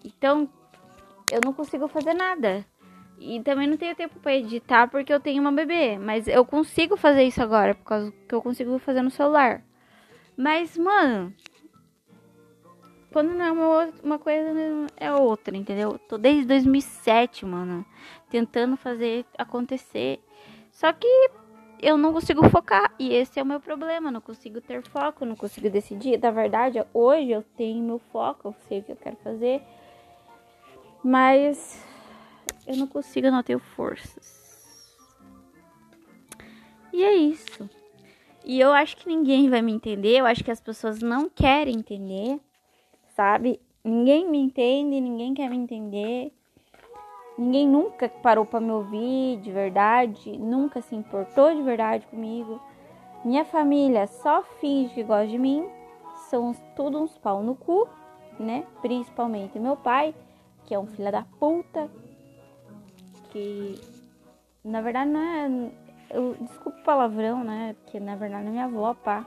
Então, 0.05 0.47
eu 1.31 1.41
não 1.43 1.53
consigo 1.53 1.87
fazer 1.87 2.13
nada. 2.13 2.63
E 3.19 3.41
também 3.41 3.67
não 3.67 3.77
tenho 3.77 3.95
tempo 3.95 4.19
para 4.19 4.35
editar 4.35 4.87
porque 4.87 5.11
eu 5.11 5.19
tenho 5.19 5.41
uma 5.41 5.51
bebê. 5.51 5.97
Mas 5.97 6.27
eu 6.27 6.45
consigo 6.45 6.95
fazer 6.95 7.23
isso 7.23 7.41
agora, 7.41 7.73
por 7.73 7.83
causa 7.83 8.13
que 8.27 8.35
eu 8.35 8.41
consigo 8.41 8.77
fazer 8.79 9.01
no 9.01 9.09
celular. 9.09 9.63
Mas, 10.35 10.77
mano. 10.77 11.33
Quando 13.11 13.29
não 13.29 13.45
é 13.45 13.51
uma, 13.51 13.89
uma 14.03 14.19
coisa, 14.19 14.49
é 14.97 15.11
outra, 15.11 15.57
entendeu? 15.57 15.97
Tô 16.07 16.17
desde 16.17 16.45
2007, 16.45 17.45
mano. 17.45 17.83
Tentando 18.29 18.77
fazer 18.77 19.25
acontecer. 19.37 20.19
Só 20.71 20.93
que 20.93 21.07
eu 21.81 21.97
não 21.97 22.13
consigo 22.13 22.47
focar. 22.49 22.93
E 22.99 23.13
esse 23.15 23.39
é 23.39 23.43
o 23.43 23.45
meu 23.45 23.59
problema. 23.59 24.11
Não 24.11 24.21
consigo 24.21 24.61
ter 24.61 24.83
foco, 24.83 25.25
não 25.25 25.35
consigo 25.35 25.69
decidir. 25.69 26.19
Na 26.19 26.29
verdade, 26.29 26.85
hoje 26.93 27.31
eu 27.31 27.41
tenho 27.55 27.83
meu 27.83 27.97
foco, 27.97 28.49
eu 28.49 28.55
sei 28.67 28.79
o 28.79 28.83
que 28.83 28.91
eu 28.91 28.95
quero 28.95 29.15
fazer. 29.17 29.63
Mas 31.03 31.83
eu 32.67 32.75
não 32.75 32.85
consigo, 32.85 33.27
eu 33.27 33.31
não 33.31 33.41
tenho 33.41 33.59
forças. 33.59 34.45
E 36.91 37.03
é 37.03 37.15
isso. 37.15 37.69
E 38.43 38.59
eu 38.59 38.71
acho 38.71 38.97
que 38.97 39.07
ninguém 39.07 39.49
vai 39.49 39.61
me 39.61 39.71
entender. 39.71 40.17
Eu 40.17 40.25
acho 40.25 40.43
que 40.43 40.51
as 40.51 40.59
pessoas 40.59 40.99
não 40.99 41.29
querem 41.29 41.75
entender, 41.75 42.39
sabe? 43.15 43.59
Ninguém 43.83 44.29
me 44.29 44.37
entende, 44.37 44.99
ninguém 44.99 45.33
quer 45.33 45.49
me 45.49 45.57
entender. 45.57 46.33
Ninguém 47.37 47.67
nunca 47.67 48.09
parou 48.09 48.45
para 48.45 48.59
me 48.59 48.71
ouvir 48.71 49.39
de 49.41 49.51
verdade, 49.51 50.37
nunca 50.37 50.81
se 50.81 50.95
importou 50.95 51.53
de 51.53 51.61
verdade 51.61 52.05
comigo. 52.07 52.59
Minha 53.23 53.45
família 53.45 54.07
só 54.07 54.41
finge 54.59 54.93
que 54.93 55.03
gosta 55.03 55.27
de 55.27 55.37
mim, 55.37 55.69
são 56.29 56.53
todos 56.75 56.99
uns 56.99 57.17
pau 57.17 57.43
no 57.43 57.55
cu, 57.55 57.87
né? 58.39 58.65
Principalmente 58.81 59.59
meu 59.59 59.75
pai, 59.75 60.15
que 60.65 60.73
é 60.73 60.79
um 60.79 60.87
filho 60.87 61.11
da 61.11 61.23
puta, 61.39 61.89
que 63.29 63.79
na 64.63 64.81
verdade 64.81 65.09
não 65.09 65.19
é. 65.21 65.71
Eu, 66.09 66.35
desculpa 66.39 66.79
o 66.79 66.83
palavrão, 66.83 67.43
né? 67.43 67.75
Porque 67.83 67.99
na 67.99 68.15
verdade 68.15 68.47
é 68.47 68.49
minha 68.49 68.65
avó, 68.65 68.93
pá. 68.93 69.25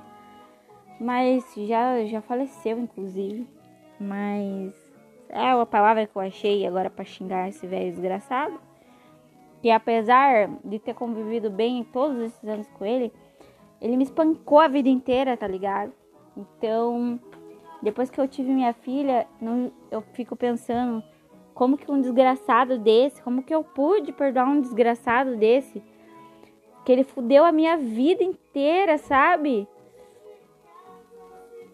Mas 1.01 1.45
já, 1.57 2.05
já 2.05 2.21
faleceu, 2.21 2.79
inclusive. 2.79 3.47
Mas 3.99 4.75
é 5.29 5.55
uma 5.55 5.67
palavra 5.67 6.07
que 6.07 6.17
eu 6.17 6.23
achei 6.23 6.67
agora 6.67 6.91
para 6.91 7.05
xingar 7.05 7.49
esse 7.49 7.67
velho 7.67 7.91
desgraçado. 7.91 8.61
Que 9.63 9.71
apesar 9.71 10.49
de 10.65 10.79
ter 10.79 10.95
convivido 10.95 11.51
bem 11.51 11.85
todos 11.85 12.19
esses 12.19 12.45
anos 12.49 12.67
com 12.69 12.85
ele, 12.85 13.13
ele 13.81 13.97
me 13.97 14.05
espancou 14.05 14.59
a 14.59 14.69
vida 14.69 14.89
inteira, 14.89 15.37
tá 15.37 15.47
ligado? 15.47 15.93
Então, 16.37 17.21
depois 17.83 18.11
que 18.11 18.21
eu 18.21 18.29
tive 18.29 18.51
minha 18.51 18.73
filha, 18.73 19.27
não, 19.41 19.71
eu 19.91 20.01
fico 20.01 20.37
pensando 20.37 21.03
como 21.61 21.77
que 21.77 21.93
um 21.93 22.01
desgraçado 22.01 22.79
desse, 22.79 23.23
como 23.23 23.43
que 23.43 23.55
eu 23.55 23.63
pude 23.63 24.13
perdoar 24.13 24.49
um 24.49 24.63
desgraçado 24.63 25.37
desse? 25.37 25.83
Que 26.87 26.91
ele 26.91 27.05
fudeu 27.05 27.45
a 27.45 27.53
minha 27.53 27.77
vida 27.77 28.25
inteira, 28.25 28.97
sabe? 28.97 29.69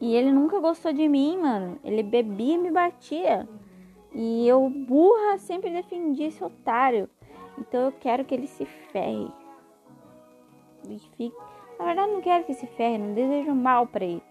E 0.00 0.12
ele 0.16 0.32
nunca 0.32 0.58
gostou 0.58 0.92
de 0.92 1.06
mim, 1.06 1.38
mano. 1.38 1.78
Ele 1.84 2.02
bebia 2.02 2.56
e 2.56 2.58
me 2.58 2.72
batia. 2.72 3.48
E 4.12 4.48
eu, 4.48 4.68
burra, 4.68 5.38
sempre 5.38 5.70
defendi 5.70 6.24
esse 6.24 6.42
otário. 6.42 7.08
Então 7.56 7.82
eu 7.82 7.92
quero 7.92 8.24
que 8.24 8.34
ele 8.34 8.48
se 8.48 8.64
ferre. 8.64 9.30
Na 11.78 11.84
verdade, 11.84 12.10
não 12.10 12.20
quero 12.20 12.42
que 12.42 12.54
se 12.54 12.66
ferre, 12.66 12.98
não 12.98 13.14
desejo 13.14 13.54
mal 13.54 13.86
para 13.86 14.04
ele. 14.04 14.22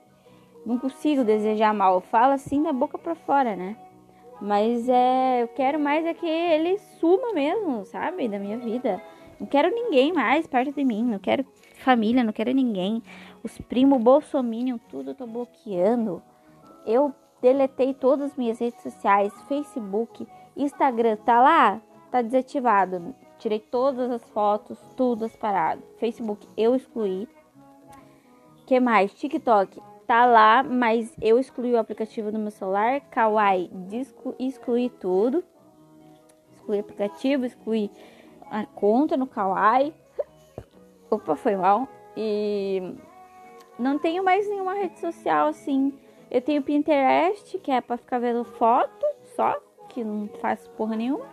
Não 0.66 0.78
consigo 0.78 1.24
desejar 1.24 1.74
mal. 1.74 1.94
Eu 1.96 2.02
falo 2.02 2.34
assim 2.34 2.62
da 2.62 2.74
boca 2.74 2.98
para 2.98 3.16
fora, 3.16 3.56
né? 3.56 3.78
Mas 4.42 4.88
é, 4.90 5.44
eu 5.44 5.48
quero 5.50 5.80
mais 5.80 6.06
é 6.06 6.14
que 6.14 6.26
ele 6.26 6.78
suma 7.00 7.34
mesmo, 7.34 7.86
sabe, 7.86 8.28
da 8.28 8.38
minha 8.38 8.58
vida. 8.58 9.02
Não 9.40 9.48
quero 9.48 9.70
ninguém 9.74 10.14
mais 10.14 10.46
perto 10.48 10.72
de 10.72 10.84
mim, 10.84 11.04
não 11.04 11.20
quero 11.20 11.46
família, 11.76 12.24
não 12.24 12.34
quero 12.34 12.52
ninguém. 12.52 13.02
Os 13.44 13.58
primos 13.58 14.02
bolsominion, 14.02 14.78
tudo 14.90 15.12
eu 15.12 15.16
tô 15.16 15.26
bloqueando. 15.26 16.22
Eu 16.86 17.14
deletei 17.42 17.94
todas 17.94 18.32
as 18.32 18.38
minhas 18.38 18.60
redes 18.60 18.82
sociais, 18.82 19.34
Facebook, 19.48 20.28
Instagram, 20.56 21.18
tá 21.18 21.42
lá? 21.42 21.82
Tá 22.12 22.22
desativado. 22.22 23.16
Tirei 23.38 23.60
todas 23.60 24.10
as 24.10 24.24
fotos, 24.30 24.80
tudo 24.96 25.26
as 25.26 25.36
paradas. 25.36 25.84
Facebook 26.00 26.48
eu 26.56 26.76
excluí. 26.76 27.28
que 28.66 28.80
mais? 28.80 29.14
TikTok 29.14 29.80
tá 30.06 30.26
lá, 30.26 30.64
mas 30.64 31.14
eu 31.22 31.40
excluí 31.40 31.74
o 31.74 31.80
aplicativo 31.80 32.32
do 32.32 32.40
meu 32.40 32.52
celular. 32.52 33.02
Kawaii, 33.10 33.70
excluí 34.40 34.90
tudo. 34.90 35.44
Excluí 36.54 36.78
o 36.78 36.82
aplicativo, 36.82 37.46
excluí 37.46 37.92
a 38.50 38.66
conta 38.66 39.18
no 39.18 39.28
Kawaii. 39.28 39.94
Opa, 41.10 41.36
foi 41.36 41.56
mal. 41.56 41.88
E 42.16 42.96
não 43.78 44.00
tenho 44.00 44.24
mais 44.24 44.48
nenhuma 44.48 44.74
rede 44.74 45.00
social 45.00 45.48
assim. 45.48 45.94
Eu 46.30 46.42
tenho 46.42 46.64
Pinterest, 46.64 47.58
que 47.60 47.72
é 47.72 47.82
pra 47.82 47.98
ficar 47.98 48.20
vendo 48.20 48.44
foto 48.44 49.06
só, 49.36 49.60
que 49.90 50.04
não 50.04 50.28
faz 50.40 50.68
porra 50.70 50.96
nenhuma. 50.96 51.26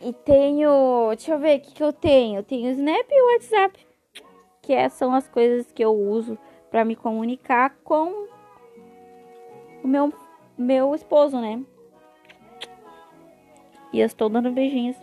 E 0.00 0.12
tenho. 0.12 1.08
Deixa 1.10 1.32
eu 1.32 1.38
ver 1.38 1.58
o 1.58 1.60
que, 1.60 1.72
que 1.72 1.82
eu 1.82 1.92
tenho. 1.92 2.40
Eu 2.40 2.42
tenho 2.42 2.70
Snap 2.70 3.06
e 3.08 3.34
WhatsApp 3.34 3.91
que 4.62 4.72
é, 4.72 4.88
são 4.88 5.12
as 5.12 5.28
coisas 5.28 5.70
que 5.72 5.84
eu 5.84 5.92
uso 5.92 6.38
para 6.70 6.84
me 6.84 6.94
comunicar 6.94 7.76
com 7.82 8.28
o 9.82 9.88
meu, 9.88 10.12
meu 10.56 10.94
esposo, 10.94 11.38
né? 11.40 11.62
E 13.92 14.00
eu 14.00 14.06
estou 14.06 14.28
dando 14.28 14.52
beijinhos 14.52 14.96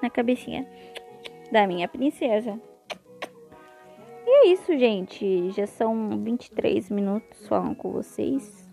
na 0.00 0.10
cabecinha 0.10 0.68
da 1.50 1.66
minha 1.66 1.88
princesa. 1.88 2.60
E 4.26 4.30
é 4.30 4.46
isso, 4.48 4.76
gente. 4.78 5.50
Já 5.50 5.66
são 5.66 6.22
23 6.22 6.90
minutos 6.90 7.48
falando 7.48 7.74
com 7.74 7.90
vocês. 7.90 8.70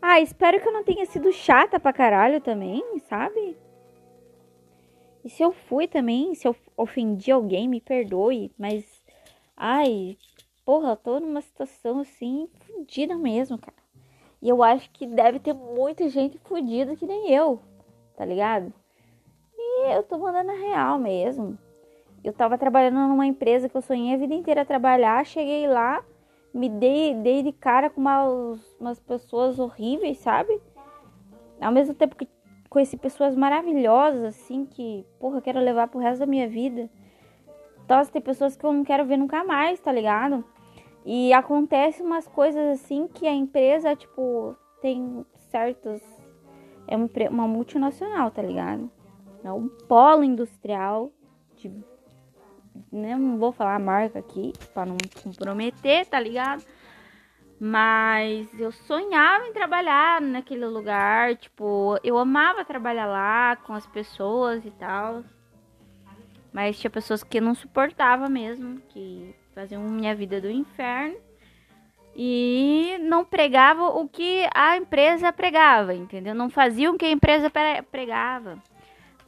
Ah, 0.00 0.20
espero 0.20 0.60
que 0.60 0.68
eu 0.68 0.72
não 0.72 0.84
tenha 0.84 1.04
sido 1.04 1.32
chata 1.32 1.78
pra 1.78 1.92
caralho 1.92 2.40
também, 2.40 2.82
sabe? 3.00 3.58
E 5.24 5.28
se 5.28 5.42
eu 5.42 5.52
fui 5.52 5.86
também, 5.86 6.34
se 6.34 6.46
eu 6.46 6.56
ofendi 6.76 7.30
alguém, 7.30 7.68
me 7.68 7.80
perdoe, 7.80 8.50
mas 8.56 8.97
Ai, 9.60 10.16
porra, 10.64 10.94
tô 10.94 11.18
numa 11.18 11.40
situação 11.40 11.98
assim, 11.98 12.48
fodida 12.60 13.16
mesmo, 13.16 13.58
cara. 13.58 13.76
E 14.40 14.48
eu 14.48 14.62
acho 14.62 14.88
que 14.92 15.04
deve 15.04 15.40
ter 15.40 15.52
muita 15.52 16.08
gente 16.08 16.38
fodida 16.38 16.94
que 16.94 17.04
nem 17.04 17.28
eu, 17.32 17.60
tá 18.16 18.24
ligado? 18.24 18.72
E 19.56 19.96
eu 19.96 20.04
tô 20.04 20.16
mandando 20.16 20.52
a 20.52 20.54
real 20.54 20.96
mesmo. 20.96 21.58
Eu 22.22 22.32
tava 22.32 22.56
trabalhando 22.56 23.08
numa 23.08 23.26
empresa 23.26 23.68
que 23.68 23.76
eu 23.76 23.82
sonhei 23.82 24.14
a 24.14 24.18
vida 24.18 24.32
inteira 24.32 24.64
trabalhar, 24.64 25.26
cheguei 25.26 25.66
lá, 25.66 26.04
me 26.54 26.68
dei, 26.68 27.14
dei 27.14 27.42
de 27.42 27.50
cara 27.50 27.90
com 27.90 28.00
umas, 28.00 28.76
umas 28.78 29.00
pessoas 29.00 29.58
horríveis, 29.58 30.18
sabe? 30.18 30.62
Ao 31.60 31.72
mesmo 31.72 31.94
tempo 31.94 32.14
que 32.14 32.28
conheci 32.70 32.96
pessoas 32.96 33.34
maravilhosas, 33.34 34.22
assim, 34.22 34.64
que, 34.64 35.04
porra, 35.18 35.42
quero 35.42 35.58
levar 35.58 35.88
pro 35.88 35.98
resto 35.98 36.20
da 36.20 36.26
minha 36.26 36.48
vida. 36.48 36.88
Nossa, 37.88 38.12
tem 38.12 38.20
pessoas 38.20 38.54
que 38.54 38.64
eu 38.64 38.72
não 38.72 38.84
quero 38.84 39.06
ver 39.06 39.16
nunca 39.16 39.42
mais, 39.44 39.80
tá 39.80 39.90
ligado? 39.90 40.44
E 41.06 41.32
acontece 41.32 42.02
umas 42.02 42.28
coisas 42.28 42.78
assim 42.78 43.08
que 43.08 43.26
a 43.26 43.32
empresa, 43.32 43.96
tipo, 43.96 44.54
tem 44.82 45.24
certos. 45.50 46.02
É 46.86 46.96
uma, 47.28 47.46
multinacional, 47.46 48.30
tá 48.30 48.42
ligado? 48.42 48.90
É 49.42 49.50
um 49.50 49.68
polo 49.68 50.22
industrial 50.22 51.10
de. 51.56 51.70
Né, 52.92 53.16
não 53.16 53.38
vou 53.38 53.52
falar 53.52 53.74
a 53.74 53.78
marca 53.78 54.18
aqui 54.18 54.52
para 54.72 54.86
não 54.86 54.96
comprometer, 55.22 56.06
tá 56.06 56.20
ligado? 56.20 56.64
Mas 57.58 58.48
eu 58.58 58.70
sonhava 58.70 59.46
em 59.46 59.52
trabalhar 59.52 60.20
naquele 60.20 60.64
lugar, 60.66 61.36
tipo, 61.36 61.98
eu 62.04 62.16
amava 62.16 62.64
trabalhar 62.64 63.06
lá 63.06 63.56
com 63.56 63.72
as 63.72 63.86
pessoas 63.86 64.64
e 64.64 64.70
tal. 64.70 65.24
Mas 66.58 66.76
tinha 66.76 66.90
pessoas 66.90 67.22
que 67.22 67.40
não 67.40 67.54
suportava 67.54 68.28
mesmo, 68.28 68.80
que 68.88 69.32
faziam 69.54 69.80
minha 69.84 70.12
vida 70.12 70.40
do 70.40 70.50
inferno 70.50 71.16
e 72.16 72.98
não 73.00 73.24
pregavam 73.24 73.96
o 73.96 74.08
que 74.08 74.44
a 74.52 74.76
empresa 74.76 75.32
pregava, 75.32 75.94
entendeu? 75.94 76.34
Não 76.34 76.50
faziam 76.50 76.96
o 76.96 76.98
que 76.98 77.04
a 77.04 77.12
empresa 77.12 77.48
pregava. 77.92 78.60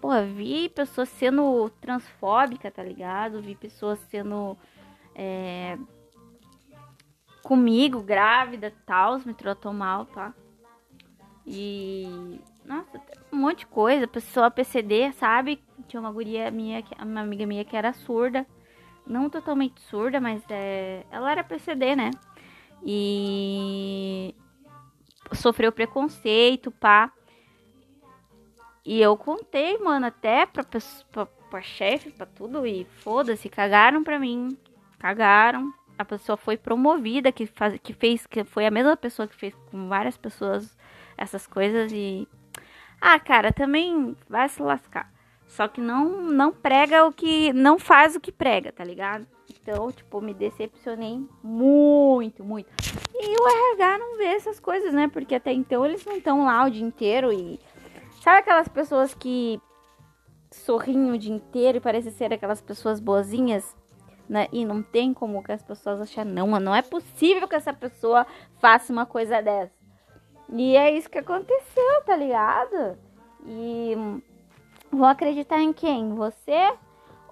Porra, 0.01 0.25
vi 0.25 0.71
pessoas 0.71 1.09
sendo 1.09 1.71
transfóbica, 1.81 2.69
tá 2.69 2.83
ligado? 2.83 3.40
Vi 3.40 3.55
pessoas 3.55 4.01
sendo 4.11 4.59
é, 5.14 5.79
comigo, 7.45 8.03
grávida, 8.03 8.75
tal, 8.85 9.21
me 9.25 9.35
tratou 9.35 9.73
mal, 9.73 10.05
tá? 10.05 10.35
E 11.47 12.40
nossa, 12.64 13.01
um 13.33 13.37
monte 13.37 13.61
de 13.61 13.66
coisa, 13.66 14.09
pessoa 14.09 14.51
PCD, 14.51 15.12
sabe? 15.12 15.62
Tinha 15.90 16.00
uma 16.00 16.12
guria 16.12 16.53
minha, 16.53 16.85
uma 17.03 17.20
amiga 17.20 17.44
minha 17.44 17.64
que 17.64 17.76
era 17.76 17.92
surda. 17.92 18.46
Não 19.05 19.29
totalmente 19.29 19.81
surda, 19.81 20.20
mas 20.20 20.40
é, 20.48 21.05
ela 21.11 21.33
era 21.33 21.42
PCD, 21.42 21.96
né? 21.96 22.12
E. 22.87 24.33
sofreu 25.33 25.72
preconceito, 25.72 26.70
pá. 26.70 27.12
E 28.85 29.00
eu 29.00 29.16
contei, 29.16 29.79
mano, 29.79 30.07
até 30.07 30.46
pra, 30.46 30.62
pra, 30.62 31.26
pra 31.26 31.61
chefe, 31.61 32.12
pra 32.12 32.24
tudo, 32.24 32.64
e 32.64 32.85
foda-se, 32.85 33.48
cagaram 33.48 34.05
pra 34.05 34.16
mim. 34.16 34.57
Cagaram. 34.96 35.74
A 35.98 36.05
pessoa 36.05 36.37
foi 36.37 36.57
promovida, 36.57 37.33
que, 37.33 37.46
faz, 37.46 37.76
que 37.83 37.92
fez, 37.92 38.29
que 38.29 38.44
foi 38.44 38.64
a 38.64 38.70
mesma 38.70 38.96
pessoa 38.96 39.26
que 39.26 39.35
fez 39.35 39.53
com 39.72 39.88
várias 39.88 40.16
pessoas 40.16 40.79
essas 41.16 41.48
coisas 41.48 41.90
e. 41.92 42.29
Ah, 43.00 43.18
cara, 43.18 43.53
também 43.53 44.16
vai 44.29 44.48
se 44.48 44.62
lascar. 44.62 45.11
Só 45.51 45.67
que 45.67 45.81
não 45.81 46.23
não 46.23 46.53
prega 46.53 47.05
o 47.05 47.13
que. 47.13 47.53
Não 47.53 47.77
faz 47.77 48.15
o 48.15 48.21
que 48.21 48.31
prega, 48.31 48.71
tá 48.71 48.85
ligado? 48.85 49.27
Então, 49.51 49.91
tipo, 49.91 50.21
me 50.21 50.33
decepcionei 50.33 51.27
muito, 51.43 52.45
muito. 52.45 52.69
E 53.13 53.37
o 53.37 53.49
RH 53.49 53.99
não 53.99 54.17
vê 54.17 54.27
essas 54.27 54.61
coisas, 54.61 54.95
né? 54.95 55.09
Porque 55.09 55.35
até 55.35 55.53
então 55.53 55.85
eles 55.85 56.05
não 56.05 56.17
estão 56.17 56.45
lá 56.45 56.65
o 56.65 56.71
dia 56.71 56.85
inteiro 56.85 57.33
e. 57.33 57.59
Sabe 58.23 58.39
aquelas 58.39 58.69
pessoas 58.69 59.13
que 59.13 59.61
sorriem 60.53 61.11
o 61.11 61.19
dia 61.19 61.35
inteiro 61.35 61.79
e 61.79 61.81
parecem 61.81 62.13
ser 62.13 62.33
aquelas 62.33 62.61
pessoas 62.61 63.01
boazinhas? 63.01 63.77
Né? 64.29 64.47
E 64.53 64.65
não 64.65 64.81
tem 64.81 65.13
como 65.13 65.43
que 65.43 65.51
as 65.51 65.65
pessoas 65.65 66.01
acham, 66.01 66.25
não, 66.25 66.47
não 66.61 66.73
é 66.73 66.83
possível 66.83 67.49
que 67.49 67.57
essa 67.57 67.73
pessoa 67.73 68.25
faça 68.61 68.93
uma 68.93 69.05
coisa 69.05 69.43
dessa. 69.43 69.73
E 70.53 70.77
é 70.77 70.97
isso 70.97 71.11
que 71.11 71.19
aconteceu, 71.19 72.03
tá 72.07 72.15
ligado? 72.15 72.97
E 73.45 73.97
vou 74.90 75.07
acreditar 75.07 75.61
em 75.61 75.72
quem? 75.72 76.14
Você 76.14 76.72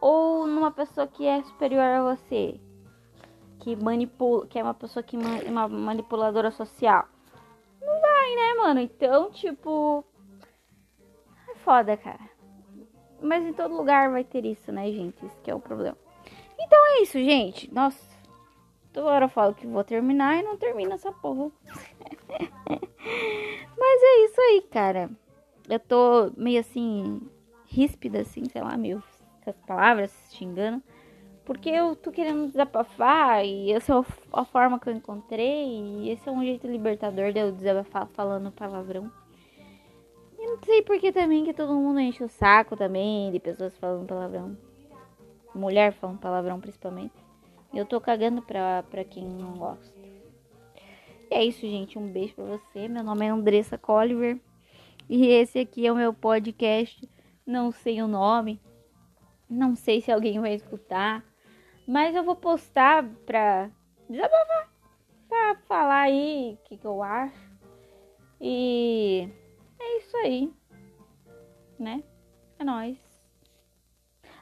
ou 0.00 0.46
numa 0.46 0.70
pessoa 0.70 1.06
que 1.06 1.26
é 1.26 1.42
superior 1.42 1.82
a 1.82 2.14
você? 2.14 2.60
Que 3.60 3.74
manipula, 3.74 4.46
que 4.46 4.58
é 4.58 4.62
uma 4.62 4.74
pessoa 4.74 5.02
que 5.02 5.16
é 5.16 5.50
uma 5.50 5.68
manipuladora 5.68 6.50
social. 6.50 7.06
Não 7.80 8.00
vai, 8.00 8.34
né, 8.34 8.54
mano? 8.54 8.80
Então, 8.80 9.30
tipo, 9.30 10.04
é 11.48 11.54
foda, 11.56 11.96
cara. 11.96 12.30
Mas 13.20 13.44
em 13.44 13.52
todo 13.52 13.76
lugar 13.76 14.10
vai 14.10 14.22
ter 14.22 14.44
isso, 14.44 14.70
né, 14.70 14.90
gente? 14.92 15.24
Isso 15.26 15.40
que 15.42 15.50
é 15.50 15.54
o 15.54 15.60
problema. 15.60 15.96
Então 16.58 16.78
é 16.86 17.02
isso, 17.02 17.18
gente. 17.18 17.72
Nossa, 17.74 17.98
toda 18.92 19.08
hora 19.08 19.24
eu 19.24 19.28
falo 19.28 19.54
que 19.54 19.66
vou 19.66 19.82
terminar 19.82 20.38
e 20.38 20.42
não 20.42 20.56
termina 20.56 20.94
essa 20.94 21.10
porra. 21.10 21.50
Mas 23.78 24.02
é 24.02 24.24
isso 24.24 24.40
aí, 24.40 24.62
cara. 24.70 25.10
Eu 25.68 25.80
tô 25.80 26.32
meio 26.36 26.60
assim, 26.60 27.20
ríspida, 27.68 28.20
assim, 28.20 28.44
sei 28.50 28.62
lá, 28.62 28.76
meio 28.76 29.02
com 29.44 29.50
as 29.50 29.57
palavras, 29.61 30.12
xingando. 30.33 30.83
Porque 31.44 31.70
eu 31.70 31.96
tô 31.96 32.11
querendo 32.11 32.46
desabafar 32.46 33.44
e 33.44 33.72
essa 33.72 33.94
é 33.94 34.04
a 34.33 34.44
forma 34.44 34.78
que 34.78 34.88
eu 34.88 34.92
encontrei. 34.92 35.66
E 35.66 36.11
esse 36.11 36.28
é 36.28 36.33
um 36.33 36.42
jeito 36.42 36.66
libertador 36.66 37.33
de 37.33 37.40
eu 37.40 37.52
desabafar 37.52 38.07
falando 38.09 38.52
palavrão. 38.52 39.11
E 40.38 40.46
não 40.46 40.59
sei 40.62 40.83
porque 40.83 41.11
também 41.11 41.44
que 41.44 41.54
todo 41.54 41.74
mundo 41.74 42.00
enche 42.00 42.22
o 42.22 42.28
saco 42.28 42.76
também 42.76 43.33
de 43.33 43.40
pessoas 43.40 43.76
falando 43.78 44.07
palavrão. 44.07 44.57
Mulher 45.54 45.92
falando 45.94 46.18
palavrão 46.18 46.61
principalmente. 46.61 47.14
Eu 47.72 47.87
tô 47.87 48.00
cagando 48.00 48.42
pra, 48.42 48.83
pra 48.83 49.04
quem 49.04 49.24
não 49.24 49.54
gosta. 49.54 49.98
E 51.31 51.35
é 51.35 51.44
isso, 51.44 51.61
gente. 51.61 51.98
Um 51.98 52.12
beijo 52.12 52.35
pra 52.35 52.44
você. 52.44 52.88
Meu 52.88 53.02
nome 53.02 53.26
é 53.26 53.31
Andressa 53.31 53.78
Colliver. 53.78 54.38
E 55.09 55.26
esse 55.28 55.59
aqui 55.59 55.87
é 55.87 55.92
o 55.92 55.96
meu 55.96 56.12
podcast. 56.12 57.09
Não 57.48 57.72
sei 57.72 58.02
o 58.02 58.06
nome. 58.06 58.61
Não 59.48 59.74
sei 59.74 60.02
se 60.02 60.12
alguém 60.12 60.38
vai 60.38 60.52
escutar. 60.52 61.24
Mas 61.87 62.14
eu 62.14 62.22
vou 62.22 62.37
postar 62.37 63.02
pra 63.24 63.70
desabafar. 64.06 64.68
Pra 65.26 65.54
falar 65.66 66.02
aí 66.02 66.58
o 66.61 66.68
que, 66.68 66.76
que 66.76 66.87
eu 66.87 67.02
acho. 67.02 67.50
E 68.38 69.26
é 69.80 69.96
isso 69.96 70.14
aí. 70.18 70.52
Né? 71.78 72.04
É 72.58 72.64
nóis. 72.64 72.98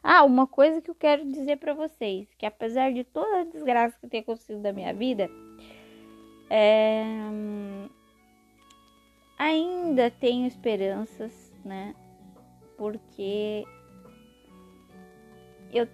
Ah, 0.03 0.25
uma 0.25 0.49
coisa 0.49 0.83
que 0.83 0.91
eu 0.91 0.95
quero 0.97 1.31
dizer 1.31 1.59
para 1.59 1.75
vocês, 1.75 2.35
que 2.35 2.45
apesar 2.45 2.93
de 2.93 3.05
toda 3.05 3.43
a 3.43 3.45
desgraça 3.45 3.97
que 4.01 4.09
tem 4.09 4.19
acontecido 4.19 4.61
da 4.61 4.73
minha 4.73 4.93
vida, 4.93 5.31
é... 6.51 7.05
Ainda 9.39 10.11
tenho 10.11 10.49
esperanças, 10.49 11.53
né? 11.65 11.95
Porque 12.77 13.65
eu 15.73 15.89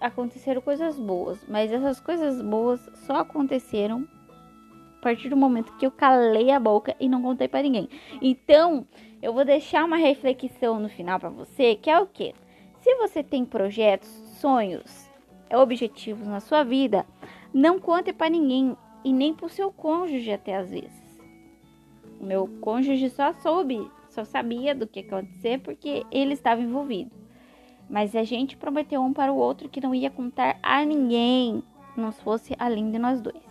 aconteceram 0.00 0.60
coisas 0.60 0.98
boas, 0.98 1.44
mas 1.48 1.72
essas 1.72 1.98
coisas 1.98 2.42
boas 2.42 2.80
só 3.06 3.20
aconteceram 3.20 4.06
a 4.98 5.02
partir 5.02 5.28
do 5.28 5.36
momento 5.36 5.76
que 5.76 5.86
eu 5.86 5.90
calei 5.90 6.50
a 6.50 6.60
boca 6.60 6.94
e 7.00 7.08
não 7.08 7.22
contei 7.22 7.48
para 7.48 7.62
ninguém. 7.62 7.88
Então, 8.20 8.86
eu 9.22 9.32
vou 9.32 9.44
deixar 9.44 9.84
uma 9.84 9.96
reflexão 9.96 10.78
no 10.78 10.88
final 10.88 11.18
para 11.18 11.30
você, 11.30 11.74
que 11.74 11.90
é 11.90 11.98
o 11.98 12.06
quê? 12.06 12.34
Se 12.80 12.94
você 12.96 13.22
tem 13.22 13.44
projetos, 13.44 14.08
sonhos, 14.40 15.10
objetivos 15.50 16.26
na 16.26 16.40
sua 16.40 16.62
vida, 16.64 17.06
não 17.52 17.78
conte 17.78 18.12
para 18.12 18.28
ninguém 18.28 18.76
e 19.02 19.12
nem 19.12 19.32
pro 19.32 19.48
seu 19.48 19.72
cônjuge 19.72 20.30
até 20.32 20.56
às 20.56 20.70
vezes. 20.70 21.20
O 22.20 22.24
meu 22.24 22.46
cônjuge 22.60 23.08
só 23.10 23.32
soube, 23.34 23.90
só 24.14 24.24
sabia 24.24 24.74
do 24.74 24.86
que 24.86 25.00
ia 25.00 25.06
acontecer 25.06 25.60
porque 25.60 26.04
ele 26.10 26.34
estava 26.34 26.60
envolvido. 26.60 27.10
Mas 27.88 28.14
a 28.16 28.24
gente 28.24 28.56
prometeu 28.56 29.02
um 29.02 29.12
para 29.12 29.32
o 29.32 29.36
outro 29.36 29.68
que 29.68 29.80
não 29.80 29.94
ia 29.94 30.10
contar 30.10 30.58
a 30.62 30.84
ninguém, 30.84 31.62
não 31.96 32.12
fosse 32.12 32.54
além 32.58 32.90
de 32.90 32.98
nós 32.98 33.20
dois. 33.20 33.42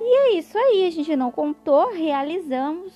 E 0.00 0.16
é 0.16 0.38
isso 0.38 0.56
aí, 0.56 0.86
a 0.86 0.90
gente 0.90 1.14
não 1.16 1.30
contou, 1.30 1.92
realizamos. 1.92 2.92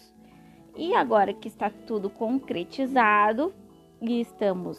E 0.76 0.94
agora 0.94 1.34
que 1.34 1.48
está 1.48 1.70
tudo 1.70 2.08
concretizado 2.08 3.52
e 4.00 4.20
estamos 4.20 4.78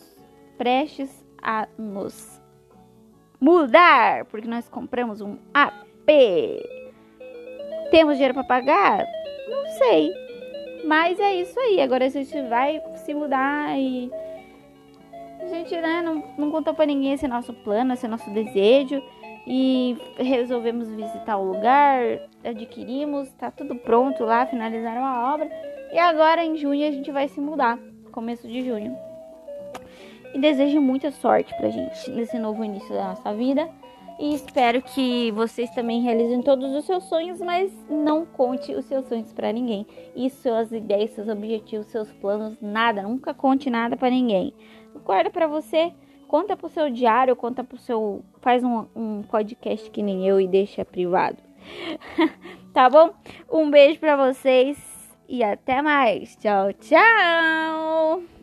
prestes 0.57 1.25
a 1.41 1.67
nos 1.77 2.41
mudar, 3.39 4.25
porque 4.25 4.47
nós 4.47 4.67
compramos 4.67 5.21
um 5.21 5.37
AP 5.53 6.09
temos 7.91 8.15
dinheiro 8.15 8.35
para 8.35 8.43
pagar? 8.43 9.05
Não 9.49 9.65
sei. 9.77 10.28
Mas 10.85 11.19
é 11.19 11.35
isso 11.35 11.59
aí. 11.59 11.81
Agora 11.81 12.05
a 12.05 12.09
gente 12.09 12.41
vai 12.43 12.81
se 12.95 13.13
mudar 13.13 13.77
e. 13.77 14.11
A 15.41 15.47
gente 15.47 15.75
né, 15.75 16.01
não, 16.01 16.23
não 16.37 16.51
contou 16.51 16.73
para 16.73 16.85
ninguém 16.85 17.13
esse 17.13 17.27
nosso 17.27 17.53
plano, 17.53 17.93
esse 17.93 18.07
nosso 18.07 18.29
desejo. 18.31 19.01
E 19.47 19.97
resolvemos 20.17 20.89
visitar 20.89 21.37
o 21.37 21.53
lugar, 21.53 22.19
adquirimos, 22.43 23.31
tá 23.31 23.49
tudo 23.49 23.75
pronto 23.75 24.23
lá, 24.23 24.45
finalizaram 24.45 25.03
a 25.03 25.33
obra. 25.33 25.49
E 25.91 25.97
agora 25.97 26.43
em 26.43 26.55
junho 26.55 26.87
a 26.87 26.91
gente 26.91 27.11
vai 27.11 27.27
se 27.27 27.41
mudar, 27.41 27.79
começo 28.11 28.47
de 28.47 28.63
junho. 28.63 28.95
E 30.33 30.39
desejo 30.39 30.79
muita 30.79 31.09
sorte 31.09 31.55
pra 31.57 31.69
gente 31.69 32.11
nesse 32.11 32.37
novo 32.37 32.63
início 32.63 32.93
da 32.93 33.05
nossa 33.05 33.33
vida. 33.33 33.67
E 34.19 34.35
espero 34.35 34.81
que 34.81 35.31
vocês 35.31 35.69
também 35.69 36.01
realizem 36.01 36.41
todos 36.41 36.75
os 36.75 36.83
seus 36.85 37.05
sonhos, 37.05 37.39
mas 37.39 37.71
não 37.89 38.25
conte 38.25 38.75
os 38.75 38.83
seus 38.83 39.07
sonhos 39.07 39.31
para 39.31 39.53
ninguém. 39.53 39.87
E 40.13 40.29
suas 40.29 40.73
ideias, 40.73 41.11
seus 41.11 41.29
objetivos, 41.29 41.87
seus 41.87 42.11
planos, 42.11 42.59
nada, 42.61 43.01
nunca 43.01 43.33
conte 43.33 43.69
nada 43.69 43.95
para 43.95 44.09
ninguém. 44.09 44.53
Guarda 45.05 45.29
para 45.29 45.47
você, 45.47 45.93
conta 46.27 46.57
pro 46.57 46.67
seu 46.67 46.89
diário, 46.89 47.33
conta 47.33 47.63
pro 47.63 47.77
seu, 47.77 48.21
faz 48.41 48.61
um, 48.61 48.85
um 48.93 49.23
podcast 49.23 49.89
que 49.89 50.03
nem 50.03 50.27
eu 50.27 50.41
e 50.41 50.47
deixa 50.47 50.83
privado. 50.83 51.37
tá 52.73 52.89
bom? 52.89 53.11
Um 53.49 53.71
beijo 53.71 54.01
para 54.01 54.17
vocês 54.17 54.77
e 55.29 55.41
até 55.41 55.81
mais. 55.81 56.35
Tchau, 56.35 56.73
tchau. 56.73 58.38